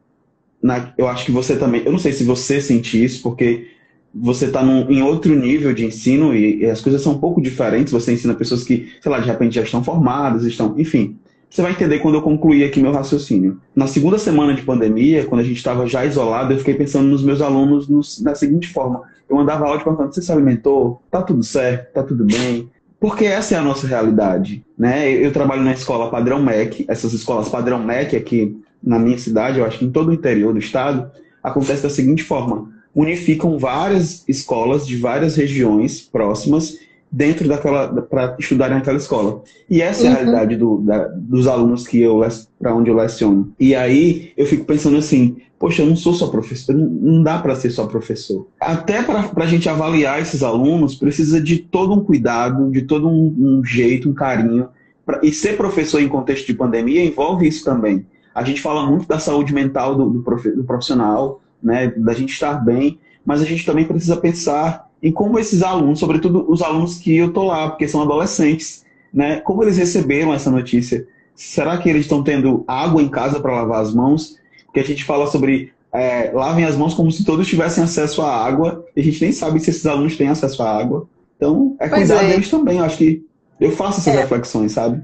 na, 0.61 0.93
eu 0.99 1.07
acho 1.07 1.25
que 1.25 1.31
você 1.31 1.57
também, 1.57 1.81
eu 1.83 1.91
não 1.91 1.97
sei 1.97 2.13
se 2.13 2.23
você 2.23 2.61
sente 2.61 3.03
isso, 3.03 3.23
porque 3.23 3.71
você 4.13 4.45
está 4.45 4.61
em 4.61 5.01
outro 5.01 5.33
nível 5.35 5.73
de 5.73 5.83
ensino 5.83 6.35
e, 6.35 6.59
e, 6.59 6.65
as 6.67 6.79
coisas 6.79 7.01
são 7.01 7.13
um 7.13 7.19
pouco 7.19 7.41
diferentes. 7.41 7.91
Você 7.91 8.13
ensina 8.13 8.35
pessoas 8.35 8.63
que, 8.63 8.87
sei 9.01 9.11
lá, 9.11 9.19
de 9.19 9.25
repente 9.25 9.55
já 9.55 9.63
estão 9.63 9.83
formadas, 9.83 10.43
estão, 10.43 10.75
enfim. 10.77 11.17
Você 11.51 11.61
vai 11.61 11.73
entender 11.73 11.99
quando 11.99 12.15
eu 12.15 12.21
concluir 12.21 12.63
aqui 12.63 12.79
meu 12.79 12.93
raciocínio. 12.93 13.59
Na 13.75 13.85
segunda 13.85 14.17
semana 14.17 14.53
de 14.53 14.61
pandemia, 14.61 15.25
quando 15.25 15.41
a 15.41 15.43
gente 15.43 15.57
estava 15.57 15.85
já 15.85 16.05
isolado, 16.05 16.53
eu 16.53 16.57
fiquei 16.57 16.75
pensando 16.75 17.09
nos 17.09 17.21
meus 17.21 17.41
alunos 17.41 17.89
nos, 17.89 18.21
da 18.21 18.33
seguinte 18.33 18.69
forma. 18.69 19.01
Eu 19.29 19.35
mandava 19.35 19.67
áudio 19.67 19.83
perguntando, 19.83 20.15
você 20.15 20.21
se 20.21 20.31
alimentou? 20.31 21.01
Tá 21.11 21.21
tudo 21.21 21.43
certo? 21.43 21.91
Tá 21.91 22.03
tudo 22.03 22.23
bem? 22.23 22.69
Porque 23.01 23.25
essa 23.25 23.53
é 23.53 23.57
a 23.57 23.61
nossa 23.61 23.85
realidade. 23.85 24.63
Né? 24.77 25.11
Eu, 25.11 25.23
eu 25.23 25.33
trabalho 25.33 25.61
na 25.61 25.73
escola 25.73 26.09
padrão 26.09 26.41
MEC, 26.41 26.85
essas 26.87 27.11
escolas 27.11 27.49
padrão 27.49 27.83
MEC 27.83 28.15
aqui 28.15 28.57
na 28.81 28.97
minha 28.97 29.17
cidade, 29.17 29.59
eu 29.59 29.65
acho 29.65 29.77
que 29.77 29.85
em 29.85 29.91
todo 29.91 30.07
o 30.07 30.13
interior 30.13 30.53
do 30.53 30.59
estado, 30.59 31.11
acontece 31.43 31.83
da 31.83 31.89
seguinte 31.89 32.23
forma. 32.23 32.71
unificam 32.95 33.59
várias 33.59 34.23
escolas 34.25 34.87
de 34.87 34.95
várias 34.95 35.35
regiões 35.35 35.99
próximas 35.99 36.77
dentro 37.11 37.47
daquela 37.47 37.89
para 38.03 38.35
estudarem 38.39 38.77
naquela 38.77 38.97
escola. 38.97 39.43
E 39.69 39.81
essa 39.81 40.03
uhum. 40.03 40.07
é 40.07 40.09
a 40.09 40.13
uhum. 40.13 40.17
realidade 40.17 40.55
do, 40.55 40.77
da, 40.77 41.07
dos 41.09 41.47
alunos 41.47 41.85
que 41.85 42.01
eu 42.01 42.21
para 42.57 42.73
onde 42.73 42.89
eu 42.89 42.95
leciono. 42.95 43.53
E 43.59 43.75
aí 43.75 44.31
eu 44.37 44.45
fico 44.45 44.63
pensando 44.63 44.97
assim, 44.97 45.37
poxa, 45.59 45.81
eu 45.81 45.87
não 45.87 45.95
sou 45.95 46.13
só 46.13 46.27
professor, 46.27 46.73
não 46.73 47.21
dá 47.21 47.37
para 47.39 47.55
ser 47.55 47.69
só 47.71 47.85
professor. 47.85 48.47
Até 48.59 49.03
para 49.03 49.29
a 49.35 49.45
gente 49.45 49.67
avaliar 49.67 50.21
esses 50.21 50.41
alunos 50.41 50.95
precisa 50.95 51.41
de 51.41 51.57
todo 51.57 51.93
um 51.93 52.03
cuidado, 52.03 52.71
de 52.71 52.83
todo 52.83 53.09
um, 53.09 53.35
um 53.37 53.65
jeito, 53.65 54.09
um 54.09 54.13
carinho. 54.13 54.69
Pra, 55.05 55.19
e 55.21 55.33
ser 55.33 55.57
professor 55.57 56.01
em 56.01 56.07
contexto 56.07 56.47
de 56.47 56.53
pandemia 56.53 57.03
envolve 57.03 57.47
isso 57.47 57.65
também. 57.65 58.05
A 58.33 58.43
gente 58.43 58.61
fala 58.61 58.85
muito 58.85 59.05
da 59.05 59.19
saúde 59.19 59.53
mental 59.53 59.95
do, 59.95 60.09
do, 60.09 60.23
prof, 60.23 60.49
do 60.49 60.63
profissional, 60.63 61.41
né, 61.61 61.93
da 61.97 62.13
gente 62.13 62.31
estar 62.31 62.53
bem, 62.53 62.97
mas 63.25 63.41
a 63.41 63.45
gente 63.45 63.65
também 63.65 63.85
precisa 63.85 64.15
pensar 64.15 64.89
em 65.01 65.11
como 65.11 65.39
esses 65.39 65.63
alunos, 65.63 65.99
sobretudo 65.99 66.45
os 66.49 66.61
alunos 66.61 66.97
que 66.97 67.15
eu 67.15 67.33
tô 67.33 67.43
lá, 67.43 67.69
porque 67.69 67.87
são 67.87 68.01
adolescentes, 68.01 68.85
né? 69.13 69.39
Como 69.41 69.63
eles 69.63 69.77
receberam 69.77 70.33
essa 70.33 70.51
notícia? 70.51 71.07
Será 71.35 71.77
que 71.77 71.89
eles 71.89 72.03
estão 72.03 72.23
tendo 72.23 72.63
água 72.67 73.01
em 73.01 73.09
casa 73.09 73.39
para 73.39 73.55
lavar 73.55 73.81
as 73.81 73.93
mãos? 73.93 74.35
Porque 74.65 74.79
a 74.79 74.85
gente 74.85 75.03
fala 75.03 75.27
sobre 75.27 75.73
é, 75.91 76.31
lavem 76.33 76.65
as 76.65 76.75
mãos 76.75 76.93
como 76.93 77.11
se 77.11 77.25
todos 77.25 77.47
tivessem 77.47 77.83
acesso 77.83 78.21
à 78.21 78.45
água, 78.45 78.85
e 78.95 79.01
a 79.01 79.03
gente 79.03 79.21
nem 79.21 79.31
sabe 79.31 79.59
se 79.59 79.69
esses 79.69 79.85
alunos 79.85 80.15
têm 80.15 80.29
acesso 80.29 80.61
à 80.63 80.77
água. 80.77 81.07
Então, 81.35 81.75
é 81.79 81.89
pois 81.89 82.07
cuidar 82.07 82.23
é. 82.23 82.27
deles 82.29 82.49
também. 82.49 82.77
Eu 82.77 82.85
acho 82.85 82.97
que 82.97 83.25
eu 83.59 83.71
faço 83.71 83.99
essas 83.99 84.15
é. 84.15 84.21
reflexões, 84.21 84.71
sabe? 84.71 85.03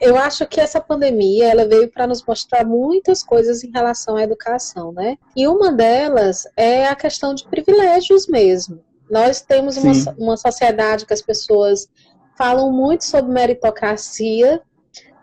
Eu 0.00 0.16
acho 0.16 0.46
que 0.46 0.60
essa 0.60 0.80
pandemia 0.80 1.48
ela 1.48 1.66
veio 1.66 1.88
para 1.88 2.06
nos 2.06 2.24
mostrar 2.24 2.64
muitas 2.64 3.22
coisas 3.22 3.64
em 3.64 3.70
relação 3.70 4.16
à 4.16 4.22
educação, 4.22 4.92
né? 4.92 5.18
E 5.36 5.46
uma 5.48 5.72
delas 5.72 6.46
é 6.56 6.86
a 6.86 6.94
questão 6.94 7.34
de 7.34 7.44
privilégios 7.48 8.28
mesmo. 8.28 8.80
Nós 9.10 9.40
temos 9.40 9.76
uma, 9.76 9.92
uma 10.18 10.36
sociedade 10.36 11.06
que 11.06 11.12
as 11.12 11.22
pessoas 11.22 11.88
falam 12.36 12.72
muito 12.72 13.04
sobre 13.04 13.30
meritocracia, 13.32 14.62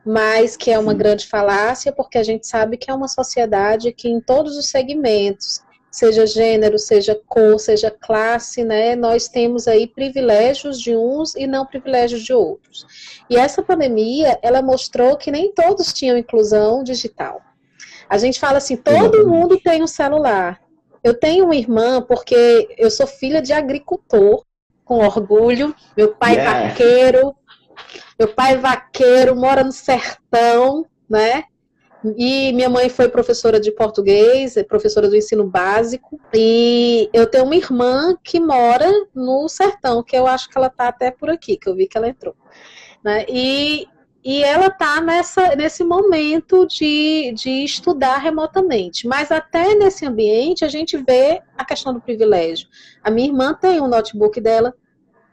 mas 0.05 0.55
que 0.55 0.71
é 0.71 0.79
uma 0.79 0.91
Sim. 0.91 0.97
grande 0.97 1.27
falácia, 1.27 1.91
porque 1.91 2.17
a 2.17 2.23
gente 2.23 2.47
sabe 2.47 2.77
que 2.77 2.89
é 2.89 2.93
uma 2.93 3.07
sociedade 3.07 3.91
que 3.91 4.09
em 4.09 4.21
todos 4.21 4.57
os 4.57 4.67
segmentos, 4.67 5.61
seja 5.91 6.25
gênero, 6.25 6.77
seja 6.77 7.19
cor, 7.27 7.59
seja 7.59 7.89
classe, 7.89 8.63
né, 8.63 8.95
nós 8.95 9.27
temos 9.27 9.67
aí 9.67 9.87
privilégios 9.87 10.79
de 10.79 10.95
uns 10.95 11.35
e 11.35 11.47
não 11.47 11.65
privilégios 11.65 12.21
de 12.23 12.31
outros. 12.31 12.85
E 13.29 13.35
essa 13.35 13.61
pandemia, 13.61 14.39
ela 14.41 14.61
mostrou 14.61 15.17
que 15.17 15.31
nem 15.31 15.51
todos 15.51 15.91
tinham 15.91 16.17
inclusão 16.17 16.83
digital. 16.83 17.41
A 18.07 18.17
gente 18.17 18.39
fala 18.39 18.57
assim, 18.57 18.75
todo 18.75 19.27
mundo 19.27 19.59
tem 19.59 19.83
um 19.83 19.87
celular. 19.87 20.59
Eu 21.03 21.13
tenho 21.13 21.45
uma 21.45 21.55
irmã 21.55 22.01
porque 22.01 22.73
eu 22.77 22.89
sou 22.91 23.07
filha 23.07 23.41
de 23.41 23.53
agricultor, 23.53 24.43
com 24.83 24.99
orgulho. 25.05 25.75
Meu 25.95 26.15
pai 26.15 26.33
yeah. 26.33 26.67
vaqueiro, 26.69 27.35
meu 28.17 28.27
pai 28.27 28.57
vaqueiro, 28.57 29.35
mora 29.35 29.63
no 29.63 29.71
sertão, 29.71 30.85
né? 31.09 31.43
E 32.17 32.53
minha 32.53 32.69
mãe 32.69 32.87
foi 32.89 33.09
professora 33.09 33.59
de 33.59 33.71
português, 33.71 34.55
é 34.55 34.63
professora 34.63 35.09
do 35.09 35.15
ensino 35.15 35.45
básico. 35.45 36.19
E 36.33 37.09
eu 37.13 37.27
tenho 37.27 37.43
uma 37.43 37.55
irmã 37.55 38.15
que 38.23 38.39
mora 38.39 38.89
no 39.13 39.47
sertão, 39.49 40.01
que 40.01 40.15
eu 40.15 40.25
acho 40.25 40.49
que 40.49 40.57
ela 40.57 40.69
tá 40.69 40.87
até 40.87 41.11
por 41.11 41.29
aqui, 41.29 41.57
que 41.57 41.67
eu 41.67 41.75
vi 41.75 41.87
que 41.87 41.97
ela 41.97 42.07
entrou. 42.07 42.35
Né? 43.03 43.25
E 43.27 43.87
e 44.29 44.43
ela 44.43 44.67
está 44.67 45.01
nesse 45.57 45.83
momento 45.83 46.67
de, 46.67 47.33
de 47.35 47.63
estudar 47.63 48.19
remotamente. 48.19 49.07
Mas 49.07 49.31
até 49.31 49.73
nesse 49.73 50.05
ambiente 50.05 50.63
a 50.63 50.67
gente 50.67 50.95
vê 50.97 51.41
a 51.57 51.65
questão 51.65 51.91
do 51.91 51.99
privilégio. 51.99 52.67
A 53.03 53.09
minha 53.09 53.27
irmã 53.27 53.55
tem 53.55 53.81
um 53.81 53.87
notebook 53.87 54.39
dela, 54.39 54.75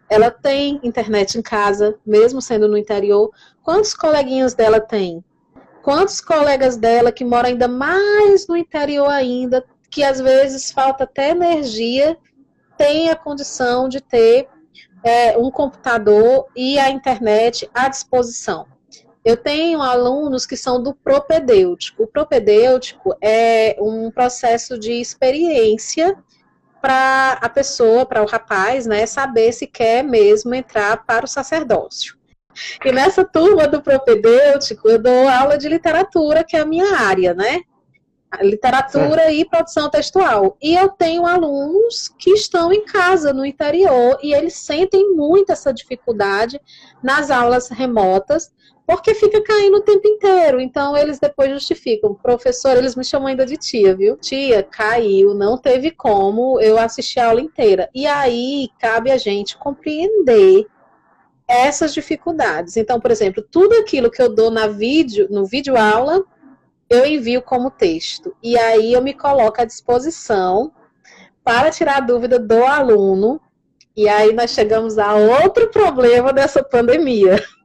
ela 0.09 0.31
tem 0.31 0.81
internet 0.83 1.37
em 1.37 1.43
casa, 1.43 1.99
mesmo 2.07 2.41
sendo 2.41 2.67
no 2.69 2.79
interior. 2.79 3.31
Quantos 3.63 3.93
coleguinhas 3.93 4.55
dela 4.55 4.81
tem? 4.81 5.23
Quantos 5.83 6.19
colegas 6.19 6.79
dela 6.79 7.13
que 7.13 7.23
moram 7.23 7.51
ainda 7.51 7.69
mais 7.69 8.49
no 8.49 8.57
interior 8.57 9.11
ainda, 9.11 9.63
que 9.91 10.03
às 10.03 10.19
vezes 10.23 10.71
falta 10.71 11.05
até 11.05 11.33
energia, 11.33 12.17
tem 12.79 13.11
a 13.11 13.15
condição 13.15 13.91
de 13.91 14.01
ter 14.01 14.49
é, 15.05 15.37
um 15.37 15.51
computador 15.51 16.47
e 16.57 16.79
a 16.79 16.89
internet 16.89 17.69
à 17.75 17.91
disposição? 17.91 18.75
Eu 19.27 19.37
tenho 19.37 19.83
alunos 19.83 20.47
que 20.47 20.57
são 20.57 20.81
do 20.81 20.95
propedêutico. 20.95 22.05
O 22.05 22.07
propedêutico 22.07 23.13
é 23.21 23.77
um 23.81 24.09
processo 24.09 24.79
de 24.79 24.93
experiência 24.93 26.17
para 26.81 27.33
a 27.43 27.49
pessoa, 27.49 28.07
para 28.07 28.23
o 28.23 28.27
rapaz, 28.27 28.87
né, 28.87 29.05
saber 29.05 29.51
se 29.51 29.67
quer 29.67 30.05
mesmo 30.05 30.55
entrar 30.55 31.05
para 31.05 31.25
o 31.25 31.29
sacerdócio. 31.29 32.17
E 32.85 32.93
nessa 32.93 33.25
turma 33.25 33.67
do 33.67 33.83
propedêutico, 33.83 34.89
eu 34.89 35.03
dou 35.03 35.29
aula 35.29 35.59
de 35.59 35.69
literatura, 35.69 36.45
que 36.45 36.57
é 36.57 36.61
a 36.61 36.65
minha 36.65 36.97
área, 36.97 37.35
né? 37.35 37.63
Literatura 38.43 39.23
é. 39.23 39.35
e 39.35 39.45
produção 39.45 39.89
textual. 39.91 40.57
E 40.63 40.75
eu 40.75 40.89
tenho 40.89 41.27
alunos 41.27 42.09
que 42.19 42.31
estão 42.31 42.73
em 42.73 42.85
casa, 42.85 43.33
no 43.33 43.45
interior, 43.45 44.19
e 44.23 44.35
eles 44.35 44.55
sentem 44.55 45.15
muito 45.15 45.51
essa 45.51 45.73
dificuldade 45.73 46.61
nas 47.03 47.31
aulas 47.31 47.69
remotas, 47.69 48.53
porque 48.87 49.15
fica 49.15 49.43
caindo 49.43 49.79
o 49.79 49.83
tempo 49.83 50.07
inteiro. 50.07 50.61
Então 50.61 50.97
eles 50.97 51.19
depois 51.19 51.51
justificam. 51.51 52.15
Professor, 52.15 52.77
eles 52.77 52.95
me 52.95 53.05
chamam 53.05 53.29
ainda 53.29 53.45
de 53.45 53.57
tia, 53.57 53.97
viu? 53.97 54.17
Tia, 54.17 54.63
caiu, 54.63 55.35
não 55.35 55.59
teve 55.59 55.91
como 55.91 56.61
eu 56.61 56.79
assistir 56.79 57.19
a 57.19 57.29
aula 57.29 57.41
inteira. 57.41 57.91
E 57.95 58.07
aí 58.07 58.69
cabe 58.79 59.11
a 59.11 59.17
gente 59.17 59.59
compreender 59.59 60.67
essas 61.49 61.95
dificuldades. 61.95 62.77
Então, 62.77 63.01
por 63.01 63.11
exemplo, 63.11 63.43
tudo 63.43 63.75
aquilo 63.77 64.11
que 64.11 64.21
eu 64.21 64.33
dou 64.33 64.51
na 64.51 64.67
vídeo, 64.67 65.29
no 65.31 65.45
vídeo 65.45 65.77
aula, 65.77 66.25
eu 66.89 67.07
envio 67.07 67.43
como 67.43 67.71
texto. 67.71 68.35
E 68.43 68.59
aí 68.59 68.93
eu 68.93 69.03
me 69.03 69.15
coloco 69.15 69.61
à 69.61 69.65
disposição 69.65 70.73
para 71.45 71.71
tirar 71.71 71.99
a 71.99 72.01
dúvida 72.01 72.39
do 72.39 72.65
aluno. 72.65 73.41
E 73.97 74.09
aí 74.09 74.33
nós 74.33 74.51
chegamos 74.51 74.99
a 74.99 75.15
outro 75.15 75.69
problema 75.69 76.33
dessa 76.33 76.63
pandemia 76.63 77.43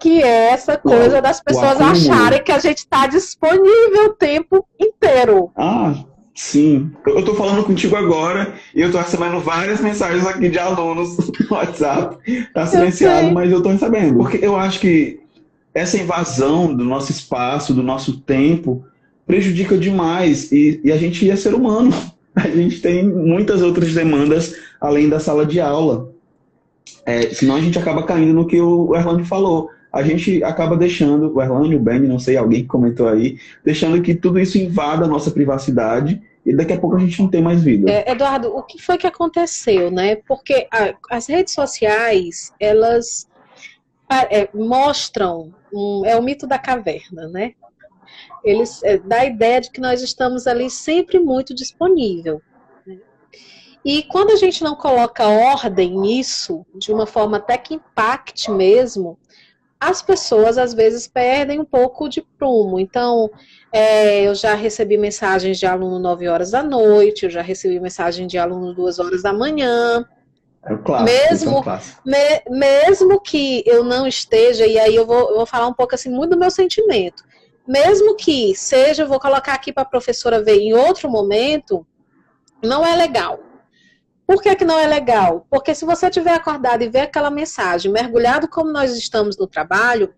que 0.00 0.22
é 0.22 0.50
essa 0.50 0.78
coisa 0.78 1.20
das 1.20 1.40
pessoas 1.40 1.78
acharem 1.78 2.42
que 2.42 2.50
a 2.50 2.58
gente 2.58 2.78
está 2.78 3.06
disponível 3.06 4.06
o 4.06 4.14
tempo 4.14 4.66
inteiro. 4.80 5.52
Ah, 5.54 5.94
sim. 6.34 6.90
Eu 7.06 7.20
estou 7.20 7.34
falando 7.34 7.62
contigo 7.64 7.94
agora 7.94 8.54
e 8.74 8.80
eu 8.80 8.86
estou 8.86 9.00
recebendo 9.00 9.38
várias 9.40 9.80
mensagens 9.80 10.26
aqui 10.26 10.48
de 10.48 10.58
alunos 10.58 11.18
no 11.18 11.32
WhatsApp. 11.54 12.16
Está 12.26 12.66
silenciado, 12.66 13.28
eu 13.28 13.32
mas 13.34 13.50
eu 13.50 13.58
estou 13.58 13.72
recebendo. 13.72 14.16
Porque 14.16 14.38
eu 14.42 14.56
acho 14.56 14.80
que 14.80 15.19
essa 15.74 15.96
invasão 15.96 16.74
do 16.74 16.84
nosso 16.84 17.10
espaço, 17.10 17.74
do 17.74 17.82
nosso 17.82 18.20
tempo, 18.20 18.84
prejudica 19.26 19.76
demais. 19.76 20.50
E, 20.50 20.80
e 20.84 20.92
a 20.92 20.96
gente 20.96 21.28
é 21.30 21.36
ser 21.36 21.54
humano. 21.54 21.90
A 22.32 22.46
gente 22.46 22.80
tem 22.80 23.04
muitas 23.04 23.60
outras 23.60 23.92
demandas 23.92 24.54
além 24.80 25.08
da 25.08 25.18
sala 25.18 25.44
de 25.44 25.60
aula. 25.60 26.12
É, 27.04 27.22
senão 27.34 27.56
a 27.56 27.60
gente 27.60 27.76
acaba 27.76 28.04
caindo 28.04 28.32
no 28.32 28.46
que 28.46 28.58
o 28.60 28.94
Erlando 28.94 29.24
falou 29.24 29.68
a 29.92 30.02
gente 30.02 30.42
acaba 30.44 30.76
deixando, 30.76 31.34
o 31.34 31.42
Erlânio, 31.42 31.78
o 31.78 31.82
Ben, 31.82 32.00
não 32.00 32.18
sei, 32.18 32.36
alguém 32.36 32.62
que 32.62 32.68
comentou 32.68 33.08
aí, 33.08 33.38
deixando 33.64 34.00
que 34.00 34.14
tudo 34.14 34.38
isso 34.38 34.58
invada 34.58 35.04
a 35.04 35.08
nossa 35.08 35.30
privacidade 35.30 36.22
e 36.46 36.54
daqui 36.54 36.72
a 36.72 36.78
pouco 36.78 36.96
a 36.96 37.00
gente 37.00 37.20
não 37.20 37.28
tem 37.28 37.42
mais 37.42 37.62
vida. 37.62 37.90
É, 37.90 38.12
Eduardo, 38.12 38.54
o 38.56 38.62
que 38.62 38.80
foi 38.80 38.96
que 38.96 39.06
aconteceu, 39.06 39.90
né? 39.90 40.16
Porque 40.16 40.68
a, 40.72 40.94
as 41.10 41.26
redes 41.26 41.52
sociais, 41.52 42.52
elas 42.58 43.28
é, 44.08 44.48
mostram, 44.54 45.52
um, 45.72 46.04
é 46.04 46.16
o 46.16 46.22
mito 46.22 46.46
da 46.46 46.58
caverna, 46.58 47.28
né? 47.28 47.54
Eles 48.44 48.82
é, 48.82 48.98
dá 48.98 49.20
a 49.20 49.26
ideia 49.26 49.60
de 49.60 49.70
que 49.70 49.80
nós 49.80 50.02
estamos 50.02 50.46
ali 50.46 50.70
sempre 50.70 51.18
muito 51.18 51.54
disponível. 51.54 52.42
Né? 52.86 52.98
E 53.84 54.02
quando 54.04 54.30
a 54.30 54.36
gente 54.36 54.64
não 54.64 54.74
coloca 54.74 55.28
ordem 55.28 55.98
nisso, 55.98 56.66
de 56.74 56.92
uma 56.92 57.06
forma 57.06 57.36
até 57.36 57.56
que 57.56 57.74
impacte 57.74 58.50
mesmo, 58.50 59.18
as 59.80 60.02
pessoas 60.02 60.58
às 60.58 60.74
vezes 60.74 61.06
perdem 61.06 61.58
um 61.58 61.64
pouco 61.64 62.08
de 62.08 62.20
prumo. 62.20 62.78
Então, 62.78 63.30
é, 63.72 64.22
eu 64.22 64.34
já 64.34 64.54
recebi 64.54 64.98
mensagens 64.98 65.58
de 65.58 65.64
aluno 65.64 65.98
9 65.98 66.28
horas 66.28 66.50
da 66.50 66.62
noite, 66.62 67.24
eu 67.24 67.30
já 67.30 67.40
recebi 67.40 67.80
mensagem 67.80 68.26
de 68.26 68.36
aluno 68.36 68.74
2 68.74 68.98
horas 68.98 69.22
da 69.22 69.32
manhã. 69.32 70.06
É 70.64 70.76
clássico, 70.76 71.04
mesmo, 71.04 71.58
é 71.58 71.62
clássico. 71.62 72.02
Me, 72.04 72.42
mesmo 72.50 73.20
que 73.20 73.62
eu 73.66 73.82
não 73.82 74.06
esteja, 74.06 74.66
e 74.66 74.78
aí 74.78 74.94
eu 74.94 75.06
vou, 75.06 75.30
eu 75.30 75.36
vou 75.36 75.46
falar 75.46 75.66
um 75.66 75.72
pouco 75.74 75.94
assim, 75.94 76.10
muito 76.10 76.30
do 76.30 76.38
meu 76.38 76.50
sentimento. 76.50 77.24
Mesmo 77.66 78.16
que 78.16 78.54
seja, 78.54 79.02
eu 79.02 79.08
vou 79.08 79.20
colocar 79.20 79.54
aqui 79.54 79.72
para 79.72 79.84
a 79.84 79.86
professora 79.86 80.42
ver 80.42 80.58
em 80.58 80.74
outro 80.74 81.08
momento, 81.08 81.86
não 82.62 82.84
é 82.84 82.94
legal. 82.94 83.40
Por 84.26 84.42
que, 84.42 84.54
que 84.54 84.64
não 84.64 84.78
é 84.78 84.86
legal? 84.86 85.46
Porque 85.50 85.74
se 85.74 85.84
você 85.84 86.08
tiver 86.08 86.34
acordado 86.34 86.82
e 86.82 86.88
ver 86.88 87.00
aquela 87.00 87.30
mensagem, 87.30 87.90
mergulhado 87.90 88.48
como 88.48 88.70
nós 88.70 88.96
estamos 88.96 89.36
no 89.36 89.46
trabalho, 89.46 90.14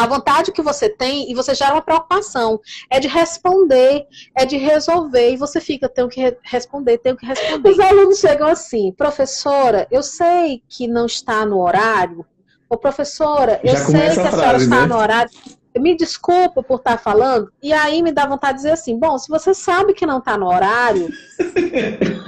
A 0.00 0.06
vontade 0.06 0.50
que 0.50 0.62
você 0.62 0.88
tem 0.88 1.30
e 1.30 1.34
você 1.34 1.54
gera 1.54 1.74
uma 1.74 1.82
preocupação. 1.82 2.58
É 2.88 2.98
de 2.98 3.06
responder, 3.06 4.06
é 4.34 4.46
de 4.46 4.56
resolver. 4.56 5.32
E 5.32 5.36
você 5.36 5.60
fica, 5.60 5.90
tenho 5.90 6.08
que 6.08 6.38
responder, 6.42 6.96
tenho 6.96 7.18
que 7.18 7.26
responder. 7.26 7.68
Os 7.68 7.78
alunos 7.78 8.18
chegam 8.18 8.48
assim, 8.48 8.92
professora, 8.92 9.86
eu 9.90 10.02
sei 10.02 10.62
que 10.66 10.88
não 10.88 11.04
está 11.04 11.44
no 11.44 11.60
horário. 11.60 12.24
Ô, 12.66 12.78
professora, 12.78 13.60
eu 13.62 13.76
sei 13.76 14.14
que 14.14 14.20
a, 14.20 14.28
a 14.28 14.32
senhora 14.32 14.56
está 14.56 14.80
né? 14.80 14.86
no 14.86 14.96
horário. 14.96 15.30
Me 15.78 15.94
desculpa 15.94 16.62
por 16.62 16.78
estar 16.78 16.96
falando. 16.96 17.52
E 17.62 17.70
aí 17.70 18.02
me 18.02 18.10
dá 18.10 18.24
vontade 18.24 18.54
de 18.54 18.62
dizer 18.62 18.72
assim: 18.72 18.98
bom, 18.98 19.18
se 19.18 19.28
você 19.28 19.52
sabe 19.52 19.92
que 19.92 20.06
não 20.06 20.16
está 20.18 20.38
no 20.38 20.46
horário. 20.46 21.10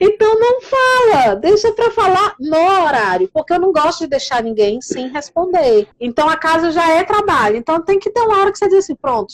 Então 0.00 0.38
não 0.38 0.60
fala, 0.60 1.34
deixa 1.36 1.72
para 1.72 1.90
falar 1.90 2.34
no 2.38 2.56
horário, 2.56 3.30
porque 3.32 3.52
eu 3.52 3.60
não 3.60 3.72
gosto 3.72 4.00
de 4.00 4.08
deixar 4.08 4.42
ninguém 4.42 4.80
sem 4.80 5.08
responder. 5.08 5.88
Então 6.00 6.28
a 6.28 6.36
casa 6.36 6.70
já 6.70 6.90
é 6.92 7.02
trabalho, 7.04 7.56
então 7.56 7.80
tem 7.80 7.98
que 7.98 8.10
ter 8.10 8.20
uma 8.20 8.38
hora 8.38 8.52
que 8.52 8.58
você 8.58 8.68
diz 8.68 8.78
assim, 8.78 8.94
pronto, 8.94 9.32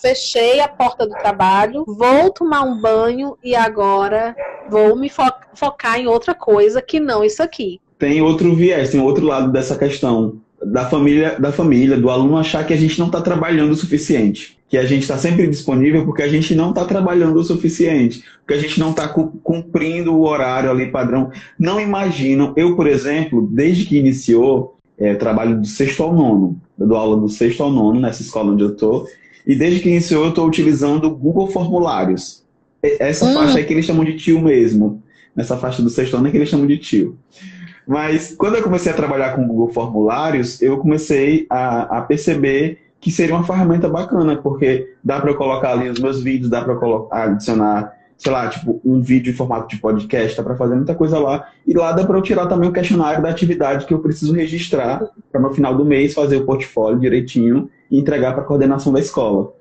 fechei 0.00 0.60
a 0.60 0.68
porta 0.68 1.06
do 1.06 1.14
trabalho, 1.14 1.84
vou 1.86 2.30
tomar 2.30 2.62
um 2.62 2.80
banho 2.80 3.36
e 3.42 3.54
agora 3.54 4.34
vou 4.68 4.96
me 4.96 5.08
fo 5.08 5.22
focar 5.54 5.98
em 5.98 6.06
outra 6.06 6.34
coisa 6.34 6.80
que 6.80 6.98
não 6.98 7.24
isso 7.24 7.42
aqui. 7.42 7.80
Tem 7.98 8.22
outro 8.22 8.54
viés, 8.54 8.90
tem 8.90 9.00
outro 9.00 9.26
lado 9.26 9.52
dessa 9.52 9.76
questão 9.76 10.40
da 10.64 10.88
família, 10.88 11.38
da 11.38 11.52
família, 11.52 11.96
do 11.96 12.10
aluno 12.10 12.36
achar 12.36 12.66
que 12.66 12.72
a 12.72 12.76
gente 12.76 12.98
não 12.98 13.06
está 13.06 13.20
trabalhando 13.20 13.72
o 13.72 13.76
suficiente, 13.76 14.58
que 14.70 14.78
a 14.78 14.86
gente 14.86 15.02
está 15.02 15.18
sempre 15.18 15.48
disponível 15.48 16.04
porque 16.04 16.22
a 16.22 16.28
gente 16.28 16.54
não 16.54 16.70
está 16.70 16.84
trabalhando 16.84 17.36
o 17.36 17.42
suficiente, 17.42 18.22
porque 18.38 18.54
a 18.54 18.62
gente 18.62 18.78
não 18.78 18.90
está 18.90 19.08
cumprindo 19.08 20.14
o 20.14 20.24
horário 20.24 20.70
ali 20.70 20.92
padrão. 20.92 21.32
Não 21.58 21.80
imaginam, 21.80 22.54
eu, 22.56 22.76
por 22.76 22.86
exemplo, 22.86 23.48
desde 23.50 23.84
que 23.84 23.98
iniciou, 23.98 24.76
é, 24.96 25.14
trabalho 25.14 25.58
do 25.58 25.66
sexto 25.66 26.04
ao 26.04 26.14
nono, 26.14 26.56
eu 26.78 26.86
dou 26.86 26.96
aula 26.96 27.16
do 27.16 27.28
sexto 27.28 27.64
ao 27.64 27.70
nono 27.72 27.98
nessa 27.98 28.22
escola 28.22 28.52
onde 28.52 28.62
eu 28.62 28.70
estou, 28.70 29.08
e 29.44 29.56
desde 29.56 29.80
que 29.80 29.88
iniciou 29.88 30.22
eu 30.22 30.28
estou 30.28 30.46
utilizando 30.46 31.06
o 31.06 31.16
Google 31.16 31.48
Formulários. 31.48 32.44
Essa 32.80 33.26
hum. 33.26 33.34
faixa 33.34 33.58
é 33.58 33.64
que 33.64 33.72
eles 33.72 33.84
chamam 33.84 34.04
de 34.04 34.16
tio 34.16 34.40
mesmo. 34.40 35.02
Nessa 35.34 35.56
faixa 35.56 35.82
do 35.82 35.90
sexto 35.90 36.16
ano 36.16 36.28
é 36.28 36.30
que 36.30 36.36
eles 36.36 36.48
chamam 36.48 36.66
de 36.66 36.78
tio. 36.78 37.18
Mas 37.88 38.36
quando 38.36 38.54
eu 38.54 38.62
comecei 38.62 38.92
a 38.92 38.94
trabalhar 38.94 39.34
com 39.34 39.48
Google 39.48 39.72
Formulários, 39.72 40.62
eu 40.62 40.78
comecei 40.78 41.46
a, 41.50 41.98
a 41.98 42.02
perceber 42.02 42.89
que 43.00 43.10
seria 43.10 43.34
uma 43.34 43.44
ferramenta 43.44 43.88
bacana, 43.88 44.36
porque 44.36 44.94
dá 45.02 45.20
para 45.20 45.30
eu 45.30 45.36
colocar 45.36 45.72
ali 45.72 45.88
os 45.88 45.98
meus 45.98 46.22
vídeos, 46.22 46.50
dá 46.50 46.62
para 46.62 46.78
adicionar, 47.10 47.92
sei 48.18 48.30
lá, 48.30 48.48
tipo, 48.48 48.80
um 48.84 49.00
vídeo 49.00 49.32
em 49.32 49.34
formato 49.34 49.68
de 49.68 49.80
podcast, 49.80 50.36
dá 50.36 50.42
para 50.42 50.56
fazer 50.56 50.74
muita 50.74 50.94
coisa 50.94 51.18
lá. 51.18 51.48
E 51.66 51.72
lá 51.72 51.92
dá 51.92 52.04
para 52.04 52.18
eu 52.18 52.22
tirar 52.22 52.46
também 52.46 52.68
o 52.68 52.72
questionário 52.72 53.22
da 53.22 53.30
atividade 53.30 53.86
que 53.86 53.94
eu 53.94 54.00
preciso 54.00 54.34
registrar 54.34 55.02
para 55.32 55.40
no 55.40 55.54
final 55.54 55.74
do 55.74 55.84
mês 55.84 56.12
fazer 56.12 56.36
o 56.36 56.44
portfólio 56.44 57.00
direitinho 57.00 57.70
e 57.90 57.98
entregar 57.98 58.32
para 58.34 58.42
a 58.42 58.46
coordenação 58.46 58.92
da 58.92 59.00
escola. 59.00 59.52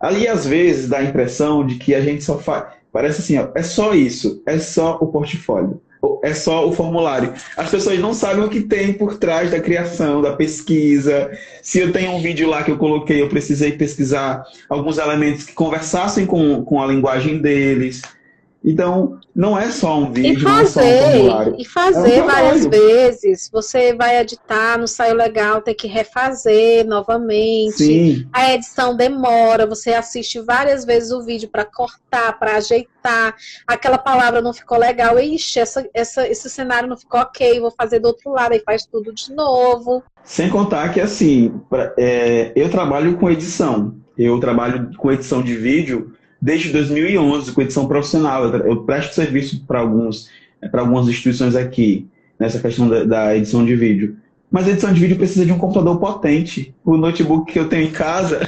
Ali, 0.00 0.26
às 0.26 0.44
vezes, 0.44 0.88
dá 0.88 0.98
a 0.98 1.04
impressão 1.04 1.64
de 1.64 1.76
que 1.76 1.94
a 1.94 2.00
gente 2.00 2.24
só 2.24 2.36
faz. 2.38 2.64
Parece 2.92 3.20
assim, 3.20 3.38
ó, 3.38 3.48
é 3.54 3.62
só 3.62 3.94
isso, 3.94 4.42
é 4.44 4.58
só 4.58 4.98
o 5.00 5.06
portfólio 5.06 5.80
é 6.22 6.34
só 6.34 6.68
o 6.68 6.72
formulário. 6.72 7.32
As 7.56 7.70
pessoas 7.70 7.98
não 7.98 8.14
sabem 8.14 8.44
o 8.44 8.48
que 8.48 8.60
tem 8.60 8.92
por 8.92 9.18
trás 9.18 9.50
da 9.50 9.60
criação, 9.60 10.22
da 10.22 10.32
pesquisa. 10.32 11.30
Se 11.62 11.78
eu 11.80 11.92
tenho 11.92 12.12
um 12.12 12.20
vídeo 12.20 12.48
lá 12.48 12.62
que 12.62 12.70
eu 12.70 12.78
coloquei, 12.78 13.20
eu 13.20 13.28
precisei 13.28 13.72
pesquisar 13.72 14.44
alguns 14.68 14.98
elementos 14.98 15.44
que 15.44 15.52
conversassem 15.52 16.26
com, 16.26 16.64
com 16.64 16.82
a 16.82 16.86
linguagem 16.86 17.38
deles. 17.38 18.02
Então, 18.64 19.20
não 19.34 19.56
é 19.56 19.70
só 19.70 19.98
um 19.98 20.12
vídeo, 20.12 20.32
e 20.32 20.42
fazer, 20.42 20.80
não 20.80 21.40
é 21.40 21.44
só 21.44 21.50
um. 21.50 21.56
E 21.58 21.64
fazer 21.64 22.14
é 22.14 22.22
um 22.22 22.26
várias 22.26 22.66
vezes. 22.66 23.48
Você 23.52 23.94
vai 23.94 24.18
editar, 24.18 24.76
não 24.76 24.86
saiu 24.86 25.14
legal, 25.14 25.62
tem 25.62 25.74
que 25.74 25.86
refazer 25.86 26.84
novamente. 26.84 27.76
Sim. 27.76 28.28
A 28.32 28.52
edição 28.52 28.96
demora, 28.96 29.64
você 29.64 29.94
assiste 29.94 30.40
várias 30.40 30.84
vezes 30.84 31.12
o 31.12 31.22
vídeo 31.22 31.48
para 31.48 31.64
cortar, 31.64 32.36
para 32.38 32.56
ajeitar. 32.56 33.36
Aquela 33.66 33.96
palavra 33.96 34.42
não 34.42 34.52
ficou 34.52 34.76
legal. 34.76 35.18
Ixi, 35.20 35.60
essa, 35.60 35.88
essa, 35.94 36.26
esse 36.28 36.50
cenário 36.50 36.88
não 36.88 36.96
ficou 36.96 37.20
ok, 37.20 37.60
vou 37.60 37.70
fazer 37.70 38.00
do 38.00 38.08
outro 38.08 38.32
lado, 38.32 38.52
aí 38.52 38.62
faz 38.66 38.84
tudo 38.84 39.14
de 39.14 39.32
novo. 39.32 40.02
Sem 40.24 40.50
contar 40.50 40.92
que, 40.92 41.00
assim, 41.00 41.60
pra, 41.70 41.94
é, 41.96 42.52
eu 42.56 42.68
trabalho 42.68 43.16
com 43.16 43.30
edição. 43.30 43.94
Eu 44.16 44.40
trabalho 44.40 44.90
com 44.96 45.12
edição 45.12 45.40
de 45.40 45.54
vídeo 45.54 46.12
desde 46.40 46.70
2011 46.70 47.52
com 47.52 47.62
edição 47.62 47.86
profissional. 47.86 48.44
Eu 48.44 48.82
presto 48.84 49.14
serviço 49.14 49.64
para 49.66 49.80
alguns 49.80 50.28
para 50.70 50.80
algumas 50.80 51.06
instituições 51.06 51.54
aqui 51.54 52.08
nessa 52.38 52.58
questão 52.58 52.88
da, 52.88 53.04
da, 53.04 53.36
edição 53.36 53.64
de 53.64 53.74
vídeo. 53.76 54.16
Mas 54.50 54.66
a 54.66 54.70
edição 54.70 54.92
de 54.92 55.00
vídeo 55.00 55.16
precisa 55.16 55.44
de 55.44 55.52
um 55.52 55.58
computador 55.58 55.98
potente. 55.98 56.74
O 56.84 56.96
notebook 56.96 57.52
que 57.52 57.58
eu 57.58 57.68
tenho 57.68 57.88
em 57.88 57.90
casa, 57.90 58.40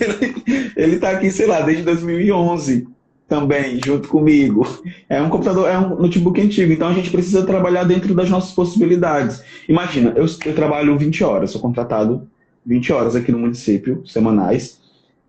ele 0.76 0.94
está 0.94 1.10
aqui, 1.10 1.30
sei 1.30 1.46
lá, 1.46 1.60
desde 1.60 1.82
2011 1.82 2.86
também, 3.28 3.80
junto 3.84 4.08
comigo. 4.08 4.66
É 5.08 5.20
um 5.20 5.28
computador, 5.28 5.68
é 5.68 5.78
um 5.78 5.96
notebook 5.96 6.40
antigo, 6.40 6.72
então 6.72 6.88
a 6.88 6.92
gente 6.92 7.10
precisa 7.10 7.44
trabalhar 7.44 7.84
dentro 7.84 8.14
das 8.14 8.30
nossas 8.30 8.52
possibilidades. 8.52 9.42
Imagina, 9.68 10.12
eu, 10.16 10.26
eu 10.44 10.54
trabalho 10.54 10.98
20 10.98 11.24
horas, 11.24 11.50
sou 11.50 11.60
contratado 11.60 12.28
20 12.64 12.92
horas 12.92 13.16
aqui 13.16 13.32
no 13.32 13.38
município, 13.38 14.02
semanais, 14.06 14.78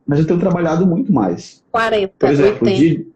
mas 0.06 0.20
eu 0.20 0.28
tenho 0.28 0.39
trabalhado 0.39 0.86
muito 0.86 1.12
mais. 1.12 1.63
40, 1.72 2.13
Por 2.18 2.30
exemplo, 2.30 2.68
80. 2.68 2.80
De... 2.80 3.08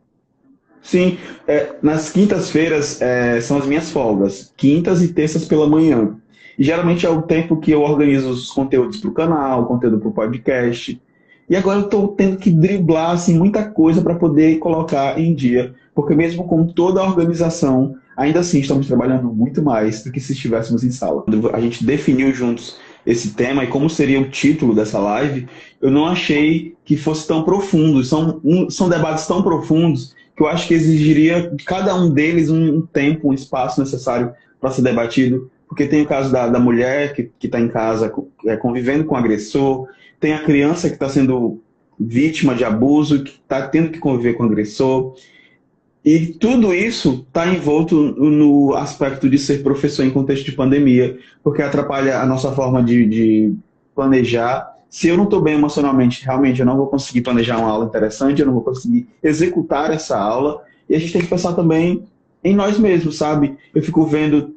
Sim, 0.81 1.17
é, 1.47 1.75
nas 1.81 2.09
quintas-feiras 2.11 3.01
é, 3.01 3.41
são 3.41 3.57
as 3.57 3.65
minhas 3.65 3.91
folgas, 3.91 4.53
quintas 4.55 5.01
e 5.01 5.09
terças 5.09 5.45
pela 5.45 5.67
manhã. 5.67 6.15
E 6.57 6.63
geralmente 6.63 7.05
é 7.05 7.09
o 7.09 7.21
tempo 7.21 7.57
que 7.57 7.71
eu 7.71 7.81
organizo 7.81 8.29
os 8.29 8.49
conteúdos 8.51 8.99
para 8.99 9.09
o 9.09 9.13
canal, 9.13 9.65
conteúdo 9.67 9.99
para 9.99 10.07
o 10.07 10.13
podcast. 10.13 10.99
E 11.49 11.55
agora 11.55 11.79
eu 11.79 11.85
estou 11.85 12.07
tendo 12.09 12.37
que 12.37 12.49
driblar 12.49 13.11
assim, 13.11 13.37
muita 13.37 13.63
coisa 13.69 14.01
para 14.01 14.15
poder 14.15 14.59
colocar 14.59 15.19
em 15.19 15.33
dia, 15.33 15.73
porque 15.93 16.15
mesmo 16.15 16.45
com 16.45 16.65
toda 16.65 16.99
a 16.99 17.05
organização, 17.05 17.95
ainda 18.15 18.39
assim 18.39 18.59
estamos 18.59 18.87
trabalhando 18.87 19.31
muito 19.31 19.61
mais 19.61 20.03
do 20.03 20.11
que 20.11 20.19
se 20.19 20.33
estivéssemos 20.33 20.83
em 20.83 20.91
sala. 20.91 21.23
A 21.53 21.61
gente 21.61 21.85
definiu 21.85 22.33
juntos 22.33 22.77
esse 23.07 23.29
tema 23.29 23.63
e 23.63 23.67
como 23.67 23.89
seria 23.89 24.19
o 24.19 24.29
título 24.29 24.75
dessa 24.75 24.99
live, 24.99 25.47
eu 25.81 25.89
não 25.89 26.05
achei 26.05 26.75
que 26.83 26.97
fosse 26.97 27.25
tão 27.25 27.41
profundo. 27.41 28.03
São, 28.03 28.41
um, 28.43 28.69
são 28.69 28.89
debates 28.89 29.25
tão 29.25 29.41
profundos 29.41 30.13
que 30.35 30.43
eu 30.43 30.47
acho 30.47 30.67
que 30.67 30.73
exigiria 30.73 31.55
cada 31.65 31.95
um 31.95 32.09
deles 32.09 32.49
um, 32.49 32.81
tempo, 32.81 33.29
um 33.29 33.33
espaço 33.33 33.79
necessário 33.79 34.33
para 34.59 34.71
ser 34.71 34.81
debatido. 34.81 35.49
Porque 35.69 35.87
tem 35.87 36.01
o 36.01 36.05
caso 36.05 36.29
da, 36.31 36.49
da 36.49 36.59
mulher 36.59 37.13
que 37.13 37.31
está 37.41 37.61
em 37.61 37.69
casa 37.69 38.13
é, 38.45 38.57
convivendo 38.57 39.05
com 39.05 39.15
o 39.15 39.17
agressor, 39.17 39.87
tem 40.19 40.33
a 40.33 40.43
criança 40.43 40.89
que 40.89 40.95
está 40.95 41.07
sendo 41.07 41.61
vítima 41.97 42.53
de 42.55 42.65
abuso, 42.65 43.23
que 43.23 43.31
está 43.31 43.67
tendo 43.67 43.89
que 43.89 43.99
conviver 43.99 44.33
com 44.33 44.43
o 44.43 44.47
agressor. 44.47 45.15
E 46.07 46.27
tudo 46.27 46.73
isso 46.73 47.25
está 47.27 47.45
envolto 47.53 47.93
no 48.01 48.73
aspecto 48.75 49.29
de 49.29 49.37
ser 49.37 49.61
professor 49.61 50.05
em 50.05 50.09
contexto 50.09 50.45
de 50.45 50.53
pandemia, 50.53 51.19
porque 51.43 51.61
atrapalha 51.61 52.21
a 52.21 52.25
nossa 52.25 52.49
forma 52.53 52.81
de, 52.81 53.05
de 53.05 53.53
planejar. 53.93 54.73
Se 54.89 55.09
eu 55.09 55.17
não 55.17 55.25
estou 55.25 55.41
bem 55.41 55.55
emocionalmente, 55.55 56.23
realmente 56.23 56.61
eu 56.61 56.65
não 56.65 56.77
vou 56.77 56.87
conseguir 56.87 57.19
planejar 57.23 57.57
uma 57.57 57.69
aula 57.69 57.87
interessante, 57.87 58.39
eu 58.39 58.45
não 58.45 58.53
vou 58.53 58.63
conseguir 58.63 59.05
executar 59.21 59.91
essa 59.91 60.17
aula. 60.17 60.63
E 60.89 60.95
a 60.95 60.97
gente 60.97 61.11
tem 61.11 61.21
que 61.21 61.27
pensar 61.27 61.51
também 61.51 62.05
em 62.41 62.55
nós 62.55 62.79
mesmos, 62.79 63.17
sabe? 63.17 63.57
Eu 63.75 63.83
fico 63.83 64.05
vendo. 64.05 64.55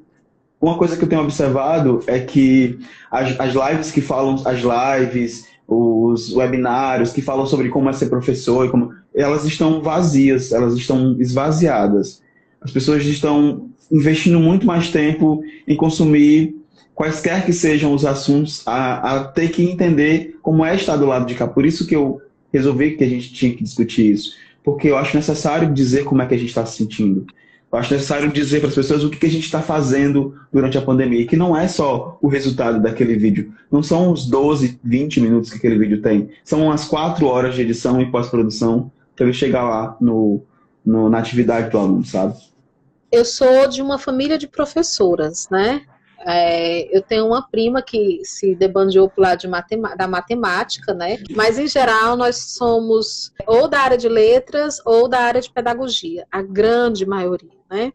Uma 0.60 0.78
coisa 0.78 0.96
que 0.96 1.02
eu 1.02 1.08
tenho 1.08 1.22
observado 1.22 2.00
é 2.06 2.20
que 2.20 2.78
as, 3.10 3.40
as 3.40 3.54
lives 3.54 3.90
que 3.90 4.00
falam, 4.00 4.40
as 4.44 4.60
lives, 4.60 5.48
os 5.66 6.32
webinários 6.32 7.12
que 7.12 7.20
falam 7.20 7.44
sobre 7.44 7.70
como 7.70 7.90
é 7.90 7.92
ser 7.92 8.08
professor, 8.08 8.66
e 8.66 8.68
como, 8.68 8.94
elas 9.14 9.44
estão 9.44 9.82
vazias, 9.82 10.52
elas 10.52 10.74
estão 10.74 11.16
esvaziadas. 11.18 12.22
As 12.60 12.70
pessoas 12.70 13.04
estão 13.04 13.70
investindo 13.90 14.38
muito 14.38 14.66
mais 14.66 14.90
tempo 14.90 15.42
em 15.66 15.76
consumir 15.76 16.54
quaisquer 16.94 17.46
que 17.46 17.52
sejam 17.52 17.94
os 17.94 18.04
assuntos, 18.04 18.62
a, 18.66 19.16
a 19.16 19.24
ter 19.24 19.50
que 19.50 19.62
entender 19.62 20.36
como 20.42 20.64
é 20.64 20.74
estar 20.74 20.96
do 20.96 21.06
lado 21.06 21.26
de 21.26 21.34
cá. 21.34 21.46
Por 21.46 21.64
isso 21.64 21.86
que 21.86 21.96
eu 21.96 22.20
resolvi 22.52 22.92
que 22.92 23.04
a 23.04 23.08
gente 23.08 23.32
tinha 23.32 23.54
que 23.54 23.64
discutir 23.64 24.12
isso. 24.12 24.32
Porque 24.62 24.88
eu 24.88 24.98
acho 24.98 25.16
necessário 25.16 25.72
dizer 25.72 26.04
como 26.04 26.20
é 26.20 26.26
que 26.26 26.34
a 26.34 26.38
gente 26.38 26.50
está 26.50 26.66
se 26.66 26.76
sentindo. 26.76 27.26
Eu 27.72 27.78
acho 27.78 27.94
necessário 27.94 28.30
dizer 28.30 28.58
para 28.58 28.68
as 28.68 28.74
pessoas 28.74 29.04
o 29.04 29.10
que 29.10 29.24
a 29.24 29.30
gente 29.30 29.44
está 29.44 29.62
fazendo 29.62 30.34
durante 30.52 30.76
a 30.76 30.82
pandemia, 30.82 31.26
que 31.26 31.36
não 31.36 31.56
é 31.56 31.68
só 31.68 32.18
o 32.20 32.28
resultado 32.28 32.82
daquele 32.82 33.16
vídeo. 33.16 33.52
Não 33.70 33.82
são 33.82 34.12
os 34.12 34.26
12, 34.26 34.78
20 34.82 35.20
minutos 35.20 35.50
que 35.50 35.56
aquele 35.56 35.78
vídeo 35.78 36.02
tem. 36.02 36.28
São 36.44 36.64
umas 36.64 36.84
4 36.84 37.24
horas 37.26 37.54
de 37.54 37.62
edição 37.62 38.00
e 38.00 38.10
pós-produção 38.10 38.90
para 39.20 39.28
ele 39.28 39.36
chegar 39.36 39.68
lá 39.68 39.98
no, 40.00 40.42
no, 40.84 41.10
na 41.10 41.18
atividade 41.18 41.68
do 41.68 41.76
aluno, 41.76 42.02
sabe? 42.06 42.34
Eu 43.12 43.22
sou 43.22 43.68
de 43.68 43.82
uma 43.82 43.98
família 43.98 44.38
de 44.38 44.48
professoras, 44.48 45.46
né? 45.50 45.82
É, 46.26 46.96
eu 46.96 47.02
tenho 47.02 47.26
uma 47.26 47.46
prima 47.46 47.82
que 47.82 48.20
se 48.24 48.54
debandeou 48.54 49.10
para 49.10 49.30
lado 49.30 49.40
de 49.40 49.48
da 49.96 50.08
matemática, 50.08 50.94
né? 50.94 51.18
Mas 51.36 51.58
em 51.58 51.66
geral 51.66 52.16
nós 52.16 52.54
somos 52.56 53.30
ou 53.46 53.68
da 53.68 53.80
área 53.80 53.98
de 53.98 54.08
letras 54.08 54.80
ou 54.86 55.06
da 55.06 55.20
área 55.20 55.40
de 55.40 55.52
pedagogia, 55.52 56.26
a 56.32 56.40
grande 56.40 57.04
maioria, 57.04 57.58
né? 57.70 57.92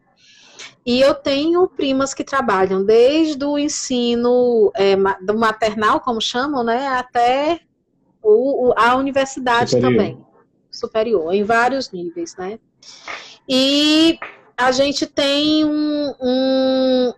E 0.84 1.00
eu 1.00 1.12
tenho 1.12 1.66
primas 1.66 2.14
que 2.14 2.22
trabalham 2.22 2.84
desde 2.84 3.44
o 3.44 3.58
ensino 3.58 4.70
é, 4.76 4.94
do 5.20 5.36
maternal, 5.36 5.98
como 5.98 6.20
chamam, 6.20 6.62
né, 6.62 6.86
até 6.86 7.58
o, 8.22 8.72
a 8.76 8.94
universidade 8.94 9.70
superior. 9.70 9.92
também, 9.92 10.26
superior, 10.70 11.32
em 11.32 11.44
vários 11.44 11.90
níveis, 11.90 12.36
né. 12.36 12.58
E 13.48 14.18
a 14.56 14.72
gente 14.72 15.06
tem 15.06 15.64
um, 15.64 16.14
um, 16.20 17.14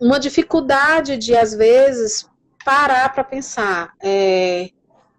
uma 0.00 0.20
dificuldade 0.20 1.16
de, 1.16 1.34
às 1.34 1.54
vezes, 1.54 2.28
parar 2.64 3.12
para 3.12 3.24
pensar 3.24 3.94
é, 4.02 4.70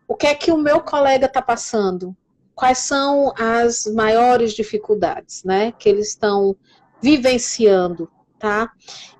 o 0.07 0.15
que 0.15 0.27
é 0.27 0.35
que 0.35 0.51
o 0.51 0.57
meu 0.57 0.81
colega 0.81 1.25
está 1.25 1.41
passando, 1.41 2.15
quais 2.55 2.79
são 2.79 3.33
as 3.37 3.85
maiores 3.85 4.53
dificuldades, 4.53 5.43
né, 5.43 5.71
que 5.71 5.87
eles 5.87 6.09
estão 6.09 6.55
vivenciando, 7.01 8.11
tá? 8.37 8.71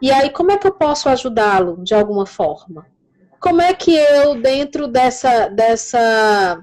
E 0.02 0.12
aí, 0.12 0.30
como 0.30 0.52
é 0.52 0.58
que 0.58 0.68
eu 0.68 0.74
posso 0.74 1.08
ajudá-lo 1.10 1.82
de 1.84 1.94
alguma 1.94 2.26
forma? 2.26 2.86
Como 3.40 3.62
é 3.62 3.74
que 3.74 3.96
eu, 3.96 4.42
dentro 4.42 4.88
dessa, 4.88 5.48
dessa, 5.48 6.62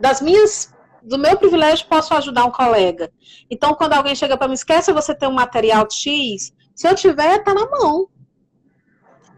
das 0.00 0.20
minhas, 0.20 0.72
do 1.02 1.18
meu 1.18 1.36
privilégio, 1.36 1.86
posso 1.88 2.14
ajudar 2.14 2.44
um 2.44 2.50
colega? 2.50 3.10
Então, 3.50 3.74
quando 3.74 3.92
alguém 3.92 4.14
chega 4.14 4.36
para 4.36 4.48
mim, 4.48 4.54
esquece 4.54 4.92
você 4.92 5.14
ter 5.14 5.26
um 5.26 5.32
material 5.32 5.86
X, 5.90 6.52
se 6.74 6.88
eu 6.88 6.94
tiver, 6.94 7.42
tá 7.44 7.52
na 7.52 7.68
mão. 7.68 8.08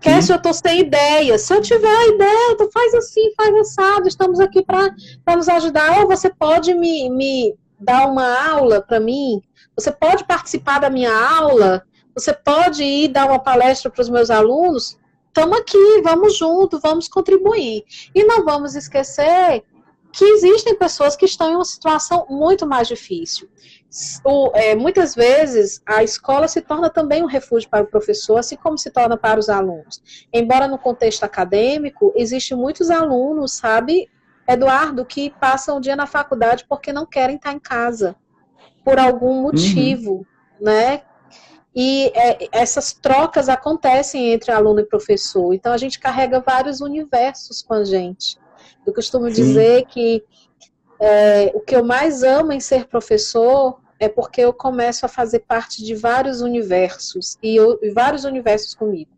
Quer 0.00 0.22
se 0.22 0.32
eu 0.32 0.36
estou 0.36 0.52
sem 0.52 0.80
ideia? 0.80 1.38
Se 1.38 1.54
eu 1.54 1.60
tiver 1.60 1.88
a 1.88 2.06
ideia, 2.08 2.56
tu 2.56 2.68
faz 2.72 2.94
assim, 2.94 3.32
faz 3.36 3.54
assado, 3.54 4.08
estamos 4.08 4.40
aqui 4.40 4.64
para 4.64 5.36
nos 5.36 5.48
ajudar. 5.48 6.00
Ou 6.00 6.08
você 6.08 6.28
pode 6.28 6.74
me, 6.74 7.08
me 7.08 7.54
dar 7.78 8.08
uma 8.08 8.50
aula 8.50 8.80
para 8.82 8.98
mim? 8.98 9.40
Você 9.76 9.92
pode 9.92 10.24
participar 10.24 10.80
da 10.80 10.90
minha 10.90 11.12
aula? 11.12 11.84
Você 12.14 12.32
pode 12.32 12.82
ir 12.82 13.08
dar 13.08 13.26
uma 13.26 13.38
palestra 13.38 13.90
para 13.90 14.02
os 14.02 14.08
meus 14.08 14.28
alunos? 14.28 14.98
Estamos 15.28 15.58
aqui, 15.58 16.02
vamos 16.02 16.36
junto, 16.36 16.80
vamos 16.80 17.08
contribuir. 17.08 17.84
E 18.14 18.24
não 18.24 18.44
vamos 18.44 18.74
esquecer 18.74 19.64
que 20.12 20.24
existem 20.24 20.76
pessoas 20.76 21.16
que 21.16 21.24
estão 21.24 21.50
em 21.50 21.54
uma 21.54 21.64
situação 21.64 22.26
muito 22.28 22.66
mais 22.66 22.86
difícil. 22.86 23.48
O, 24.24 24.50
é, 24.54 24.74
muitas 24.74 25.14
vezes 25.14 25.82
a 25.86 26.02
escola 26.02 26.46
se 26.48 26.60
torna 26.60 26.90
também 26.90 27.22
um 27.22 27.26
refúgio 27.26 27.68
para 27.68 27.84
o 27.84 27.86
professor, 27.86 28.38
assim 28.38 28.56
como 28.56 28.76
se 28.76 28.90
torna 28.90 29.16
para 29.16 29.40
os 29.40 29.48
alunos. 29.48 30.02
Embora 30.32 30.68
no 30.68 30.78
contexto 30.78 31.24
acadêmico, 31.24 32.12
existem 32.14 32.56
muitos 32.56 32.90
alunos, 32.90 33.52
sabe, 33.52 34.08
Eduardo, 34.46 35.04
que 35.04 35.30
passam 35.30 35.78
o 35.78 35.80
dia 35.80 35.96
na 35.96 36.06
faculdade 36.06 36.66
porque 36.68 36.92
não 36.92 37.06
querem 37.06 37.36
estar 37.36 37.52
em 37.52 37.58
casa, 37.58 38.14
por 38.84 38.98
algum 38.98 39.36
uhum. 39.36 39.42
motivo, 39.42 40.12
uhum. 40.12 40.24
né? 40.60 41.02
E 41.74 42.12
é, 42.14 42.48
essas 42.52 42.92
trocas 42.92 43.48
acontecem 43.48 44.32
entre 44.32 44.52
aluno 44.52 44.80
e 44.80 44.84
professor. 44.84 45.54
Então 45.54 45.72
a 45.72 45.78
gente 45.78 45.98
carrega 45.98 46.40
vários 46.40 46.82
universos 46.82 47.62
com 47.62 47.72
a 47.72 47.84
gente. 47.84 48.36
Eu 48.86 48.92
costumo 48.92 49.28
Sim. 49.28 49.34
dizer 49.34 49.86
que 49.86 50.24
é, 51.00 51.52
o 51.54 51.60
que 51.60 51.74
eu 51.74 51.84
mais 51.84 52.22
amo 52.22 52.52
em 52.52 52.60
ser 52.60 52.86
professor 52.86 53.80
é 53.98 54.08
porque 54.08 54.40
eu 54.40 54.52
começo 54.52 55.06
a 55.06 55.08
fazer 55.08 55.40
parte 55.40 55.84
de 55.84 55.94
vários 55.94 56.40
universos 56.40 57.36
e, 57.42 57.54
eu, 57.56 57.78
e 57.82 57.90
vários 57.90 58.24
universos 58.24 58.74
comigo. 58.74 59.10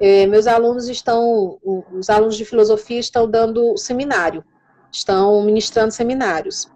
É, 0.00 0.26
meus 0.26 0.46
alunos 0.46 0.88
estão, 0.88 1.58
os 1.92 2.10
alunos 2.10 2.36
de 2.36 2.44
filosofia 2.44 2.98
estão 2.98 3.30
dando 3.30 3.76
seminário, 3.76 4.44
estão 4.90 5.42
ministrando 5.42 5.92
seminários. 5.92 6.68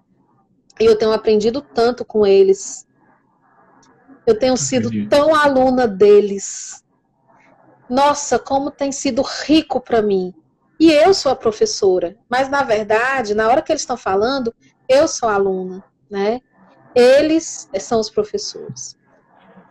E 0.79 0.85
eu 0.85 0.97
tenho 0.97 1.13
aprendido 1.13 1.61
tanto 1.61 2.05
com 2.05 2.27
eles. 2.27 2.87
Eu 4.27 4.39
tenho 4.39 4.57
sido 4.57 5.09
tão 5.09 5.35
aluna 5.35 5.89
deles. 5.89 6.85
Nossa, 7.89 8.39
como 8.39 8.71
tem 8.71 8.93
sido 8.93 9.23
rico 9.23 9.81
para 9.81 10.03
mim. 10.03 10.35
E 10.79 10.93
eu 10.93 11.13
sou 11.13 11.33
a 11.33 11.37
professora, 11.37 12.17
mas 12.29 12.49
na 12.49 12.63
verdade, 12.63 13.35
na 13.35 13.49
hora 13.49 13.61
que 13.61 13.73
eles 13.73 13.83
estão 13.83 13.97
falando, 13.97 14.55
eu 14.89 15.09
sou 15.09 15.29
a 15.29 15.35
aluna, 15.35 15.85
né? 16.11 16.41
Eles 16.95 17.69
são 17.81 18.01
os 18.01 18.09
professores. 18.09 18.97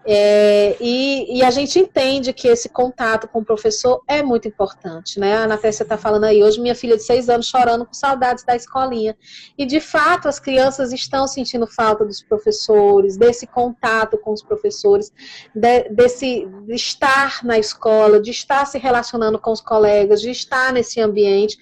É, 0.10 0.78
e, 0.80 1.38
e, 1.38 1.44
a 1.44 1.52
gente 1.52 1.78
entende 1.78 2.32
que 2.32 2.48
esse 2.48 2.70
contato 2.70 3.28
com 3.28 3.40
o 3.40 3.46
professor 3.46 4.02
é 4.08 4.24
muito 4.24 4.48
importante, 4.48 5.20
né? 5.20 5.36
A 5.36 5.40
Ana 5.42 5.60
está 5.62 5.98
falando 5.98 6.24
aí, 6.24 6.42
hoje 6.42 6.62
minha 6.62 6.74
filha 6.74 6.96
de 6.96 7.04
seis 7.04 7.28
anos 7.28 7.48
chorando 7.48 7.86
com 7.86 7.94
saudades 7.94 8.46
da 8.46 8.56
escolinha. 8.56 9.18
E 9.58 9.66
de 9.66 9.82
fato 9.82 10.30
as 10.30 10.40
crianças 10.40 10.94
estão 10.94 11.28
sentindo 11.28 11.68
falta 11.68 12.06
dos 12.06 12.24
professores, 12.24 13.18
desse 13.18 13.46
contato 13.46 14.18
com 14.18 14.32
os 14.32 14.42
professores, 14.42 15.12
de, 15.54 15.90
desse 15.90 16.48
de 16.66 16.74
estar 16.74 17.44
na 17.44 17.60
escola, 17.60 18.22
de 18.22 18.32
estar 18.32 18.66
se 18.66 18.78
relacionando 18.78 19.38
com 19.38 19.52
os 19.52 19.60
colegas, 19.60 20.22
de 20.22 20.32
estar 20.32 20.72
nesse 20.72 21.02
ambiente 21.02 21.58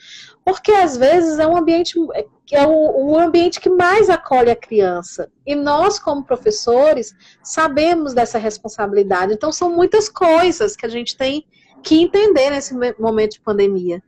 porque 0.45 0.71
às 0.71 0.95
vezes 0.95 1.39
é 1.39 1.47
um 1.47 1.57
ambiente 1.57 1.97
que 2.45 2.55
é 2.55 2.65
o, 2.65 3.07
o, 3.07 3.17
ambiente 3.17 3.59
que 3.59 3.69
mais 3.69 4.09
acolhe 4.09 4.51
a 4.51 4.55
criança. 4.55 5.31
E 5.45 5.55
nós, 5.55 5.97
como 5.97 6.23
professores, 6.23 7.15
sabemos 7.41 8.13
dessa 8.13 8.37
responsabilidade. 8.37 9.33
Então, 9.33 9.51
são 9.51 9.71
muitas 9.71 10.07
coisas 10.07 10.75
que 10.75 10.85
a 10.85 10.89
gente 10.89 11.17
tem 11.17 11.45
que 11.81 12.01
entender 12.01 12.51
nesse 12.51 12.73
momento 12.99 13.33
de 13.33 13.41
pandemia. 13.41 14.01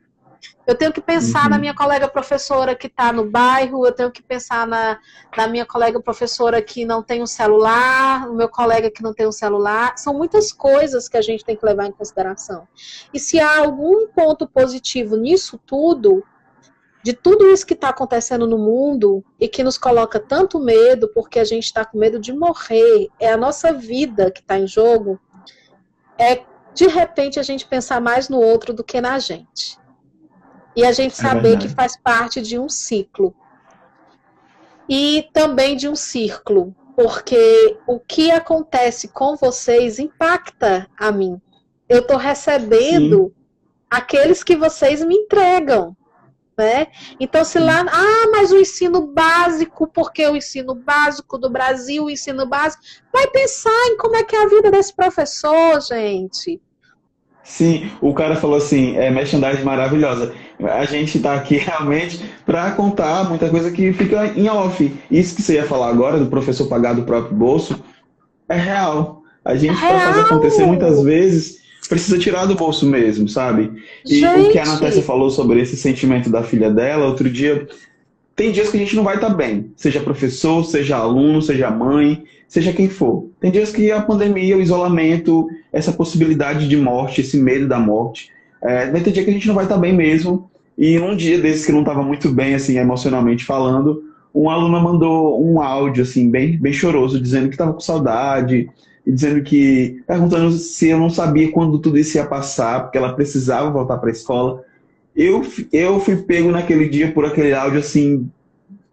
Eu 0.68 0.76
tenho 0.76 0.92
que 0.92 1.02
pensar 1.02 1.46
uhum. 1.46 1.50
na 1.50 1.58
minha 1.58 1.74
colega 1.74 2.08
professora 2.08 2.76
que 2.76 2.88
está 2.88 3.12
no 3.12 3.26
bairro, 3.26 3.86
eu 3.86 3.92
tenho 3.92 4.12
que 4.12 4.22
pensar 4.22 4.68
na, 4.68 5.00
na 5.36 5.48
minha 5.48 5.66
colega 5.66 6.00
professora 6.00 6.62
que 6.62 6.86
não 6.86 7.02
tem 7.02 7.24
um 7.24 7.28
celular, 7.28 8.30
o 8.30 8.36
meu 8.36 8.50
colega 8.50 8.92
que 8.92 9.02
não 9.02 9.14
tem 9.14 9.26
um 9.26 9.32
celular. 9.32 9.98
São 9.98 10.14
muitas 10.14 10.52
coisas 10.52 11.08
que 11.08 11.18
a 11.18 11.22
gente 11.22 11.44
tem 11.44 11.56
que 11.56 11.66
levar 11.66 11.88
em 11.88 11.92
consideração. 11.92 12.68
E 13.14 13.20
se 13.20 13.40
há 13.40 13.60
algum 13.60 14.08
ponto 14.10 14.48
positivo 14.48 15.16
nisso 15.16 15.60
tudo, 15.66 16.24
de 17.08 17.14
tudo 17.14 17.50
isso 17.54 17.66
que 17.66 17.74
está 17.74 17.88
acontecendo 17.88 18.46
no 18.46 18.58
mundo 18.58 19.24
e 19.40 19.48
que 19.48 19.64
nos 19.64 19.78
coloca 19.78 20.20
tanto 20.20 20.60
medo, 20.60 21.08
porque 21.14 21.40
a 21.40 21.46
gente 21.46 21.64
está 21.64 21.86
com 21.86 21.98
medo 21.98 22.20
de 22.20 22.34
morrer, 22.34 23.08
é 23.18 23.32
a 23.32 23.38
nossa 23.38 23.72
vida 23.72 24.30
que 24.30 24.42
está 24.42 24.60
em 24.60 24.68
jogo, 24.68 25.18
é 26.18 26.44
de 26.74 26.86
repente 26.86 27.40
a 27.40 27.44
gente 27.44 27.66
pensar 27.66 28.02
mais 28.02 28.28
no 28.28 28.42
outro 28.42 28.74
do 28.74 28.84
que 28.84 29.00
na 29.00 29.20
gente. 29.20 29.80
E 30.76 30.84
a 30.84 30.92
gente 30.92 31.14
é 31.14 31.16
saber 31.16 31.54
é 31.54 31.58
que 31.58 31.70
faz 31.70 31.96
parte 31.96 32.42
de 32.42 32.60
um 32.60 32.68
ciclo. 32.68 33.34
E 34.90 35.30
também 35.32 35.78
de 35.78 35.88
um 35.88 35.96
círculo, 35.96 36.76
porque 36.94 37.78
o 37.88 38.02
que 38.02 38.32
acontece 38.32 39.08
com 39.08 39.38
vocês 39.38 39.98
impacta 39.98 40.90
a 41.00 41.10
mim. 41.10 41.42
Eu 41.88 42.00
estou 42.00 42.18
recebendo 42.18 43.28
Sim. 43.28 43.34
aqueles 43.90 44.44
que 44.44 44.58
vocês 44.58 45.02
me 45.06 45.16
entregam. 45.16 45.96
Né? 46.58 46.88
Então, 47.20 47.46
se 47.46 47.60
lá, 47.60 47.86
ah, 47.88 48.30
mas 48.32 48.52
o 48.52 48.58
ensino 48.58 49.06
básico, 49.06 49.86
porque 49.86 50.26
o 50.26 50.36
ensino 50.36 50.74
básico 50.74 51.38
do 51.38 51.52
Brasil, 51.52 52.06
o 52.06 52.10
ensino 52.10 52.48
básico, 52.48 52.82
vai 53.14 53.28
pensar 53.28 53.88
em 53.90 53.98
como 53.98 54.16
é 54.16 54.24
que 54.24 54.36
é 54.36 54.44
a 54.44 54.48
vida 54.48 54.72
desse 54.72 54.96
professor, 54.96 55.80
gente. 55.82 56.60
Sim, 57.44 57.92
o 58.02 58.12
cara 58.14 58.36
falou 58.36 58.58
assim, 58.58 58.98
é 58.98 59.12
merchandising 59.12 59.64
maravilhosa. 59.64 60.34
A 60.60 60.84
gente 60.86 61.18
está 61.18 61.36
aqui 61.36 61.56
realmente 61.62 62.20
para 62.44 62.72
contar 62.72 63.30
muita 63.30 63.50
coisa 63.50 63.72
que 63.72 63.94
fica 63.94 64.26
em 64.36 64.50
off. 64.50 65.00
Isso 65.12 65.36
que 65.36 65.44
você 65.44 65.54
ia 65.54 65.66
falar 65.66 65.90
agora, 65.90 66.18
do 66.18 66.26
professor 66.26 66.68
pagar 66.68 66.96
do 66.96 67.04
próprio 67.04 67.36
bolso, 67.36 67.80
é 68.50 68.58
real. 68.58 69.22
A 69.46 69.56
gente, 69.56 69.80
para 69.80 70.00
fazer 70.00 70.22
acontecer 70.22 70.66
muitas 70.66 71.02
vezes, 71.04 71.60
precisa 71.88 72.18
tirar 72.18 72.46
do 72.46 72.56
bolso 72.56 72.86
mesmo, 72.86 73.28
sabe? 73.28 73.72
E 74.06 74.20
gente. 74.20 74.40
o 74.40 74.52
que 74.52 74.60
a 74.60 74.66
Natácia 74.66 75.02
falou 75.02 75.30
sobre 75.30 75.62
esse 75.62 75.76
sentimento 75.76 76.30
da 76.30 76.44
filha 76.44 76.70
dela, 76.70 77.06
outro 77.06 77.30
dia, 77.30 77.68
tem 78.36 78.52
dias 78.52 78.70
que 78.70 78.78
a 78.78 78.80
gente 78.80 78.96
não 78.96 79.04
vai 79.04 79.16
estar 79.16 79.30
tá 79.30 79.34
bem. 79.34 79.72
Seja 79.76 80.00
professor, 80.00 80.64
seja 80.64 80.98
aluno, 80.98 81.42
seja 81.42 81.72
mãe, 81.72 82.24
seja 82.48 82.74
quem 82.74 82.90
for. 82.90 83.30
Tem 83.40 83.52
dias 83.52 83.72
que 83.72 83.92
a 83.92 84.02
pandemia, 84.02 84.58
o 84.58 84.62
isolamento, 84.62 85.48
essa 85.72 85.92
possibilidade 85.92 86.68
de 86.68 86.78
morte, 86.78 87.22
esse 87.22 87.38
medo 87.38 87.68
da 87.68 87.80
morte, 87.80 88.30
é, 88.62 88.92
vai 88.92 89.02
ter 89.02 89.12
dia 89.12 89.24
que 89.24 89.30
a 89.30 89.34
gente 89.34 89.48
não 89.48 89.56
vai 89.56 89.66
estar 89.66 89.78
bem 89.78 89.94
mesmo. 89.94 90.50
E 90.78 91.00
num 91.00 91.16
dia 91.16 91.40
desses 91.40 91.66
que 91.66 91.72
não 91.72 91.80
estava 91.80 92.04
muito 92.04 92.30
bem, 92.30 92.54
assim, 92.54 92.78
emocionalmente 92.78 93.44
falando, 93.44 94.04
uma 94.34 94.54
aluna 94.54 94.80
mandou 94.80 95.44
um 95.44 95.60
áudio, 95.60 96.04
assim, 96.04 96.30
bem, 96.30 96.58
bem 96.58 96.72
choroso, 96.72 97.20
dizendo 97.20 97.48
que 97.48 97.56
estava 97.56 97.74
com 97.74 97.80
saudade, 97.80 98.70
dizendo 99.08 99.42
que, 99.42 100.02
perguntando 100.06 100.52
se 100.52 100.90
eu 100.90 101.00
não 101.00 101.10
sabia 101.10 101.52
quando 101.52 101.80
tudo 101.80 101.98
isso 101.98 102.18
ia 102.18 102.26
passar, 102.26 102.84
porque 102.84 102.98
ela 102.98 103.14
precisava 103.14 103.70
voltar 103.70 103.98
para 103.98 104.10
a 104.10 104.12
escola. 104.12 104.64
Eu, 105.16 105.46
eu 105.72 106.00
fui 106.00 106.18
pego 106.18 106.52
naquele 106.52 106.90
dia 106.90 107.12
por 107.12 107.26
aquele 107.26 107.54
áudio, 107.54 107.80
assim, 107.80 108.30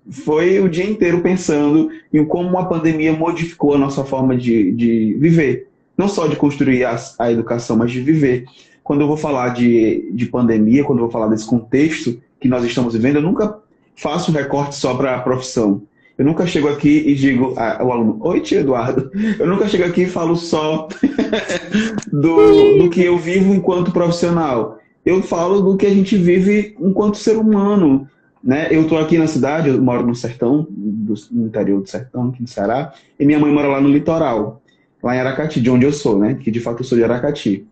foi 0.08 0.60
o 0.60 0.68
dia 0.68 0.84
inteiro 0.84 1.20
pensando 1.20 1.90
em 2.12 2.24
como 2.24 2.58
a 2.58 2.66
pandemia 2.66 3.12
modificou 3.12 3.74
a 3.74 3.78
nossa 3.78 4.04
forma 4.04 4.36
de, 4.36 4.72
de 4.72 5.14
viver. 5.18 5.68
Não 5.96 6.08
só 6.08 6.26
de 6.26 6.36
construir 6.36 6.84
a, 6.84 6.96
a 7.18 7.32
educação, 7.32 7.76
mas 7.76 7.90
de 7.90 8.00
viver. 8.00 8.44
Quando 8.82 9.00
eu 9.00 9.06
vou 9.06 9.16
falar 9.16 9.50
de, 9.50 10.10
de 10.12 10.26
pandemia, 10.26 10.84
quando 10.84 10.98
eu 10.98 11.04
vou 11.04 11.10
falar 11.10 11.28
desse 11.28 11.46
contexto 11.46 12.20
que 12.38 12.48
nós 12.48 12.64
estamos 12.64 12.94
vivendo, 12.94 13.16
eu 13.16 13.22
nunca 13.22 13.58
faço 13.96 14.30
recorte 14.30 14.76
só 14.76 14.94
para 14.94 15.16
a 15.16 15.20
profissão. 15.20 15.82
Eu 16.16 16.24
nunca 16.24 16.46
chego 16.46 16.68
aqui 16.68 17.02
e 17.06 17.14
digo 17.14 17.54
ao 17.56 17.90
aluno, 17.90 18.18
oi 18.20 18.40
tio 18.40 18.60
Eduardo. 18.60 19.10
Eu 19.38 19.48
nunca 19.48 19.66
chego 19.68 19.84
aqui 19.84 20.02
e 20.02 20.06
falo 20.06 20.36
só 20.36 20.88
do, 22.12 22.78
do 22.78 22.90
que 22.90 23.02
eu 23.02 23.18
vivo 23.18 23.52
enquanto 23.52 23.90
profissional. 23.90 24.78
Eu 25.04 25.22
falo 25.22 25.60
do 25.60 25.76
que 25.76 25.84
a 25.84 25.90
gente 25.90 26.16
vive 26.16 26.76
enquanto 26.80 27.18
ser 27.18 27.36
humano. 27.36 28.08
Né? 28.42 28.68
Eu 28.70 28.82
estou 28.82 28.98
aqui 28.98 29.18
na 29.18 29.26
cidade, 29.26 29.70
eu 29.70 29.82
moro 29.82 30.06
no 30.06 30.14
sertão, 30.14 30.66
do, 30.70 31.14
no 31.32 31.46
interior 31.46 31.80
do 31.80 31.88
sertão, 31.88 32.28
aqui 32.28 32.42
no 32.42 32.48
Ceará, 32.48 32.92
e 33.18 33.24
minha 33.24 33.38
mãe 33.38 33.50
mora 33.50 33.68
lá 33.68 33.80
no 33.80 33.88
litoral, 33.88 34.62
lá 35.02 35.16
em 35.16 35.18
Aracati, 35.18 35.60
de 35.60 35.70
onde 35.70 35.86
eu 35.86 35.92
sou, 35.92 36.18
né? 36.18 36.34
Que 36.34 36.50
de 36.50 36.60
fato 36.60 36.80
eu 36.80 36.84
sou 36.84 36.96
de 36.96 37.02
Aracati. 37.02 37.66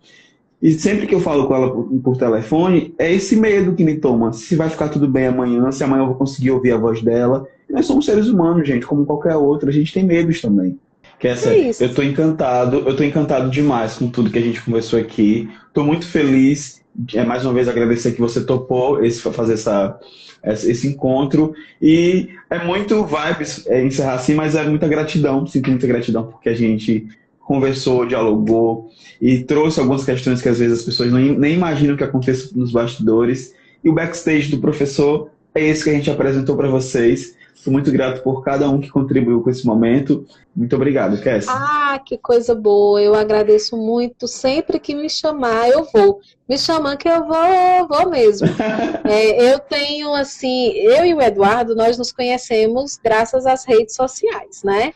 E 0.63 0.73
sempre 0.75 1.09
que 1.09 1.15
eu 1.15 1.21
falo 1.21 1.49
com 1.49 1.57
ela 1.57 1.73
por, 1.73 1.85
por, 2.01 2.17
telefone, 2.17 2.95
é 2.97 3.13
esse 3.13 3.35
medo 3.35 3.75
que 3.75 3.83
me 3.83 3.97
toma. 3.97 4.33
Se 4.33 4.55
vai 4.55 4.71
ficar 4.71 4.89
tudo 4.89 5.09
bem 5.09 5.27
amanhã, 5.27 5.73
se 5.73 5.83
amanhã 5.83 6.03
eu 6.03 6.07
vou 6.07 6.15
conseguir 6.15 6.53
ouvir 6.53 6.71
a 6.71 6.77
voz 6.77 7.03
dela. 7.03 7.45
Nós 7.69 7.85
somos 7.85 8.05
seres 8.05 8.29
humanos, 8.29 8.69
gente, 8.69 8.87
como 8.87 9.05
qualquer 9.05 9.35
outro, 9.35 9.69
a 9.69 9.73
gente 9.73 9.93
tem 9.93 10.05
medos 10.05 10.41
também. 10.41 10.79
Que 11.19 11.29
é 11.29 11.33
eu 11.33 11.87
estou 11.87 12.05
encantado, 12.05 12.79
eu 12.79 12.91
estou 12.91 13.05
encantado 13.05 13.51
demais 13.51 13.95
com 13.95 14.09
tudo 14.09 14.31
que 14.31 14.39
a 14.39 14.43
gente 14.43 14.63
conversou 14.63 15.01
aqui. 15.01 15.49
Estou 15.67 15.85
muito 15.85 16.07
feliz. 16.07 16.81
É 17.13 17.25
mais 17.25 17.45
uma 17.45 17.55
vez 17.55 17.69
agradecer 17.69 18.13
que 18.13 18.21
você 18.21 18.45
topou 18.45 19.05
esse, 19.05 19.21
fazer 19.21 19.55
essa, 19.55 19.99
esse 20.45 20.87
encontro. 20.87 21.55
E 21.81 22.29
é 22.49 22.65
muito 22.65 23.05
vibes 23.05 23.67
é, 23.67 23.85
encerrar 23.85 24.15
assim, 24.15 24.35
mas 24.35 24.55
é 24.55 24.63
muita 24.65 24.87
gratidão. 24.87 25.45
Sinto 25.45 25.71
muita 25.71 25.87
gratidão 25.89 26.25
porque 26.25 26.49
a 26.49 26.55
gente 26.55 27.09
conversou, 27.53 28.07
dialogou 28.07 28.89
e 29.21 29.45
trouxe 29.45 29.79
algumas 29.79 30.05
questões 30.05 30.41
que 30.41 30.49
às 30.49 30.59
vezes 30.59 30.79
as 30.79 30.85
pessoas 30.85 31.13
nem, 31.13 31.39
nem 31.39 31.55
imaginam 31.55 31.97
que 31.97 32.05
aconteça 32.05 32.51
nos 32.57 32.73
bastidores. 32.73 33.55
E 33.85 33.91
o 33.91 33.93
backstage 33.93 34.51
do 34.51 34.59
professor 34.59 35.29
é 35.55 35.63
esse 35.67 35.85
que 35.85 35.91
a 35.91 35.93
gente 35.93 36.11
apresentou 36.11 36.57
para 36.57 36.69
vocês. 36.69 37.37
Estou 37.55 37.73
muito 37.73 37.93
grato 37.93 38.23
por 38.23 38.43
cada 38.43 38.69
um 38.69 38.81
que 38.81 38.89
contribuiu 38.89 39.43
com 39.43 39.51
esse 39.51 39.67
momento. 39.67 40.27
Muito 40.57 40.75
obrigado, 40.75 41.21
Cass. 41.23 41.47
Ah, 41.49 42.01
que 42.05 42.17
coisa 42.17 42.55
boa. 42.55 43.01
Eu 43.01 43.15
agradeço 43.15 43.77
muito. 43.77 44.27
Sempre 44.27 44.81
que 44.81 44.95
me 44.95 45.09
chamar, 45.09 45.69
eu 45.69 45.87
vou. 45.93 46.21
Me 46.49 46.59
chamando 46.59 46.97
que 46.97 47.09
eu 47.09 47.25
vou, 47.25 47.37
eu 47.37 47.87
vou 47.87 48.11
mesmo. 48.11 48.49
é, 49.05 49.53
eu 49.53 49.61
tenho, 49.61 50.13
assim, 50.15 50.71
eu 50.71 51.05
e 51.05 51.15
o 51.15 51.21
Eduardo, 51.21 51.77
nós 51.77 51.97
nos 51.99 52.11
conhecemos 52.11 52.99
graças 53.03 53.47
às 53.47 53.65
redes 53.65 53.95
sociais, 53.95 54.63
né? 54.65 54.93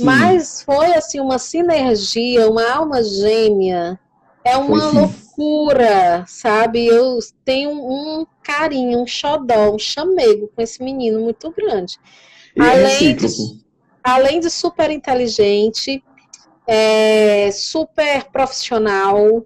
Sim. 0.00 0.06
Mas 0.06 0.62
foi, 0.62 0.94
assim, 0.94 1.20
uma 1.20 1.38
sinergia, 1.38 2.48
uma 2.48 2.68
alma 2.72 3.02
gêmea. 3.02 4.00
É 4.42 4.56
uma 4.56 4.90
loucura, 4.90 6.24
sabe? 6.26 6.86
Eu 6.86 7.18
tenho 7.44 7.70
um 7.70 8.26
carinho, 8.42 9.02
um 9.02 9.06
xodó, 9.06 9.74
um 9.74 9.78
chamego 9.78 10.48
com 10.48 10.62
esse 10.62 10.82
menino 10.82 11.20
muito 11.20 11.52
grande. 11.52 11.98
E 12.56 12.62
é 12.62 12.70
além, 12.70 13.14
de, 13.14 13.26
além 14.02 14.40
de 14.40 14.48
super 14.48 14.90
inteligente, 14.90 16.02
é, 16.66 17.50
super 17.52 18.24
profissional, 18.32 19.44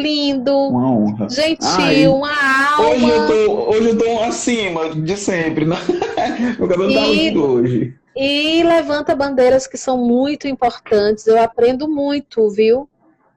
lindo, 0.00 0.56
uma 0.56 1.28
gentil, 1.28 1.66
Ai, 1.66 2.08
uma 2.08 2.76
alma. 2.76 2.90
Hoje 2.90 3.08
eu, 3.08 3.26
tô, 3.26 3.70
hoje 3.70 3.88
eu 3.88 3.98
tô 3.98 4.20
acima 4.20 4.94
de 4.94 5.16
sempre, 5.16 5.64
né? 5.64 5.76
Meu 6.58 6.68
cabelo 6.68 6.92
tá 6.92 7.00
lindo 7.00 7.44
hoje. 7.44 7.94
E 8.16 8.62
levanta 8.62 9.14
bandeiras 9.14 9.66
que 9.66 9.76
são 9.76 9.96
muito 9.96 10.48
importantes. 10.48 11.26
Eu 11.26 11.40
aprendo 11.40 11.88
muito, 11.88 12.48
viu? 12.50 12.88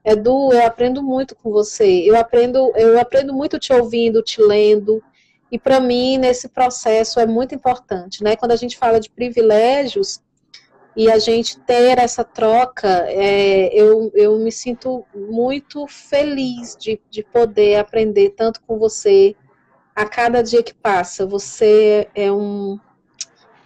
Edu, 0.04 0.52
eu 0.52 0.66
aprendo 0.66 1.02
muito 1.02 1.36
com 1.36 1.50
você. 1.50 2.02
Eu 2.04 2.16
aprendo, 2.16 2.72
eu 2.74 2.98
aprendo 2.98 3.32
muito 3.32 3.58
te 3.58 3.72
ouvindo, 3.72 4.22
te 4.22 4.42
lendo. 4.42 5.02
E 5.50 5.58
para 5.58 5.78
mim, 5.78 6.18
nesse 6.18 6.48
processo, 6.48 7.20
é 7.20 7.26
muito 7.26 7.54
importante. 7.54 8.24
Né? 8.24 8.34
Quando 8.34 8.52
a 8.52 8.56
gente 8.56 8.76
fala 8.76 8.98
de 8.98 9.10
privilégios 9.10 10.20
e 10.96 11.10
a 11.10 11.18
gente 11.18 11.58
ter 11.60 11.98
essa 11.98 12.22
troca, 12.22 13.04
é, 13.08 13.68
eu, 13.74 14.10
eu 14.14 14.38
me 14.38 14.52
sinto 14.52 15.04
muito 15.14 15.86
feliz 15.86 16.76
de, 16.78 17.00
de 17.10 17.22
poder 17.22 17.76
aprender 17.76 18.30
tanto 18.30 18.60
com 18.66 18.78
você 18.78 19.34
a 19.96 20.04
cada 20.04 20.42
dia 20.42 20.62
que 20.62 20.74
passa. 20.74 21.26
Você 21.26 22.08
é 22.14 22.30
um, 22.30 22.78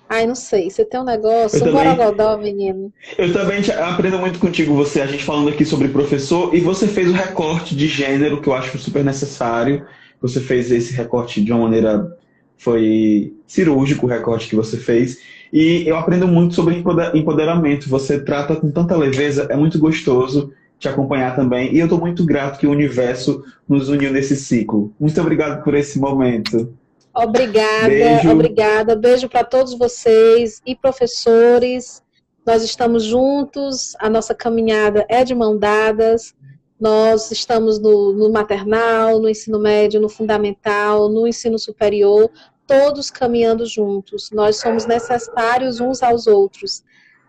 Ai, 0.08 0.26
não 0.26 0.36
sei. 0.36 0.70
Você 0.70 0.84
tem 0.84 1.00
um 1.00 1.04
negócio, 1.04 1.58
eu 1.58 1.68
um 1.68 1.72
borogodó, 1.72 2.38
menino. 2.38 2.92
Eu 3.18 3.32
também 3.32 3.60
aprendo 3.72 4.18
muito 4.18 4.38
contigo, 4.38 4.74
você, 4.74 5.00
a 5.00 5.06
gente 5.06 5.24
falando 5.24 5.48
aqui 5.48 5.64
sobre 5.64 5.88
professor, 5.88 6.54
e 6.54 6.60
você 6.60 6.86
fez 6.86 7.10
o 7.10 7.12
recorte 7.12 7.74
de 7.74 7.88
gênero, 7.88 8.40
que 8.40 8.48
eu 8.48 8.54
acho 8.54 8.78
super 8.78 9.04
necessário. 9.04 9.84
Você 10.20 10.40
fez 10.40 10.70
esse 10.70 10.92
recorte 10.92 11.42
de 11.42 11.52
uma 11.52 11.62
maneira. 11.62 12.16
Foi 12.56 13.34
cirúrgico 13.46 14.06
o 14.06 14.08
recorte 14.08 14.48
que 14.48 14.56
você 14.56 14.76
fez. 14.76 15.18
E 15.52 15.86
eu 15.86 15.96
aprendo 15.96 16.26
muito 16.26 16.54
sobre 16.54 16.82
empoderamento. 17.14 17.88
Você 17.88 18.20
trata 18.20 18.56
com 18.56 18.70
tanta 18.70 18.96
leveza, 18.96 19.46
é 19.50 19.56
muito 19.56 19.78
gostoso 19.78 20.52
te 20.78 20.88
acompanhar 20.88 21.34
também. 21.34 21.74
E 21.74 21.78
eu 21.78 21.86
estou 21.86 21.98
muito 21.98 22.24
grato 22.24 22.58
que 22.58 22.66
o 22.66 22.70
universo 22.70 23.44
nos 23.68 23.88
uniu 23.88 24.12
nesse 24.12 24.36
ciclo. 24.36 24.92
Muito 25.00 25.20
obrigado 25.20 25.62
por 25.62 25.74
esse 25.74 25.98
momento. 25.98 26.74
Obrigada, 27.14 27.88
Beijo. 27.88 28.30
obrigada. 28.30 28.96
Beijo 28.96 29.28
para 29.28 29.42
todos 29.42 29.76
vocês 29.78 30.60
e 30.66 30.76
professores. 30.76 32.02
Nós 32.44 32.62
estamos 32.62 33.02
juntos, 33.04 33.94
a 33.98 34.10
nossa 34.10 34.34
caminhada 34.34 35.04
é 35.08 35.24
de 35.24 35.34
mão 35.34 35.58
dadas. 35.58 36.34
Nós 36.78 37.30
estamos 37.32 37.78
no, 37.80 38.12
no 38.12 38.30
maternal, 38.30 39.18
no 39.18 39.30
ensino 39.30 39.58
médio, 39.58 39.98
no 39.98 40.10
fundamental, 40.10 41.08
no 41.08 41.26
ensino 41.26 41.58
superior, 41.58 42.30
todos 42.66 43.10
caminhando 43.10 43.64
juntos. 43.66 44.30
Nós 44.30 44.56
somos 44.56 44.86
necessários 44.86 45.80
uns 45.80 46.02
aos 46.02 46.26
outros. 46.26 46.82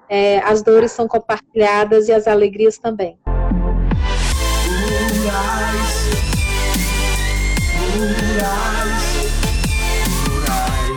É, 0.10 0.40
as 0.40 0.62
dores 0.64 0.92
são 0.92 1.08
compartilhadas 1.08 2.08
e 2.08 2.14
as 2.14 2.28
alegrias 2.28 2.78
também. 2.78 3.20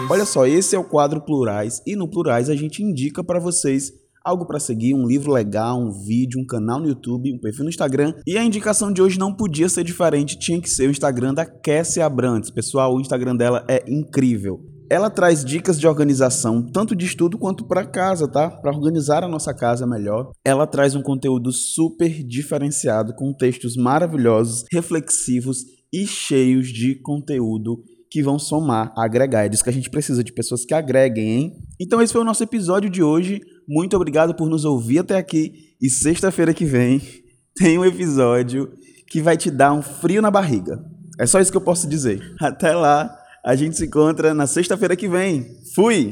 Olha 0.08 0.24
só, 0.24 0.44
esse 0.44 0.74
é 0.74 0.78
o 0.78 0.84
quadro 0.84 1.20
Plurais 1.20 1.80
e 1.86 1.94
no 1.94 2.08
Plurais 2.08 2.50
a 2.50 2.56
gente 2.56 2.82
indica 2.82 3.22
para 3.22 3.38
vocês 3.38 3.92
algo 4.24 4.46
para 4.46 4.60
seguir, 4.60 4.94
um 4.94 5.06
livro 5.06 5.32
legal, 5.32 5.80
um 5.80 5.90
vídeo, 5.90 6.40
um 6.40 6.46
canal 6.46 6.78
no 6.78 6.88
YouTube, 6.88 7.32
um 7.32 7.38
perfil 7.38 7.64
no 7.64 7.70
Instagram. 7.70 8.14
E 8.26 8.36
a 8.36 8.44
indicação 8.44 8.92
de 8.92 9.02
hoje 9.02 9.18
não 9.18 9.34
podia 9.34 9.68
ser 9.68 9.84
diferente, 9.84 10.38
tinha 10.38 10.60
que 10.60 10.68
ser 10.68 10.88
o 10.88 10.90
Instagram 10.90 11.34
da 11.34 11.46
Cassie 11.46 12.02
Abrantes. 12.02 12.50
Pessoal, 12.50 12.94
o 12.94 13.00
Instagram 13.00 13.36
dela 13.36 13.64
é 13.68 13.84
incrível. 13.88 14.60
Ela 14.90 15.08
traz 15.08 15.44
dicas 15.44 15.78
de 15.78 15.86
organização, 15.86 16.60
tanto 16.66 16.96
de 16.96 17.06
estudo 17.06 17.38
quanto 17.38 17.64
para 17.64 17.86
casa, 17.86 18.26
tá? 18.26 18.50
Para 18.50 18.72
organizar 18.76 19.22
a 19.22 19.28
nossa 19.28 19.54
casa 19.54 19.86
melhor. 19.86 20.32
Ela 20.44 20.66
traz 20.66 20.96
um 20.96 21.02
conteúdo 21.02 21.52
super 21.52 22.24
diferenciado, 22.24 23.14
com 23.14 23.32
textos 23.32 23.76
maravilhosos, 23.76 24.64
reflexivos 24.72 25.64
e 25.92 26.06
cheios 26.06 26.68
de 26.68 26.96
conteúdo 26.96 27.82
que 28.10 28.22
vão 28.22 28.38
somar, 28.38 28.92
agregar. 28.96 29.44
É 29.44 29.48
disso 29.48 29.62
que 29.62 29.70
a 29.70 29.72
gente 29.72 29.88
precisa, 29.88 30.24
de 30.24 30.32
pessoas 30.32 30.64
que 30.64 30.74
agreguem, 30.74 31.28
hein? 31.28 31.52
Então 31.80 32.02
esse 32.02 32.12
foi 32.12 32.22
o 32.22 32.24
nosso 32.24 32.42
episódio 32.42 32.90
de 32.90 33.02
hoje. 33.02 33.40
Muito 33.68 33.94
obrigado 33.94 34.34
por 34.34 34.48
nos 34.50 34.64
ouvir 34.64 34.98
até 34.98 35.16
aqui. 35.16 35.52
E 35.80 35.88
sexta-feira 35.88 36.52
que 36.52 36.64
vem 36.64 37.00
tem 37.56 37.78
um 37.78 37.84
episódio 37.84 38.72
que 39.08 39.22
vai 39.22 39.36
te 39.36 39.50
dar 39.50 39.72
um 39.72 39.82
frio 39.82 40.20
na 40.20 40.30
barriga. 40.30 40.84
É 41.18 41.26
só 41.26 41.40
isso 41.40 41.50
que 41.50 41.56
eu 41.56 41.62
posso 41.62 41.88
dizer. 41.88 42.20
Até 42.40 42.74
lá, 42.74 43.14
a 43.44 43.54
gente 43.54 43.76
se 43.76 43.86
encontra 43.86 44.34
na 44.34 44.46
sexta-feira 44.46 44.96
que 44.96 45.08
vem. 45.08 45.46
Fui! 45.74 46.08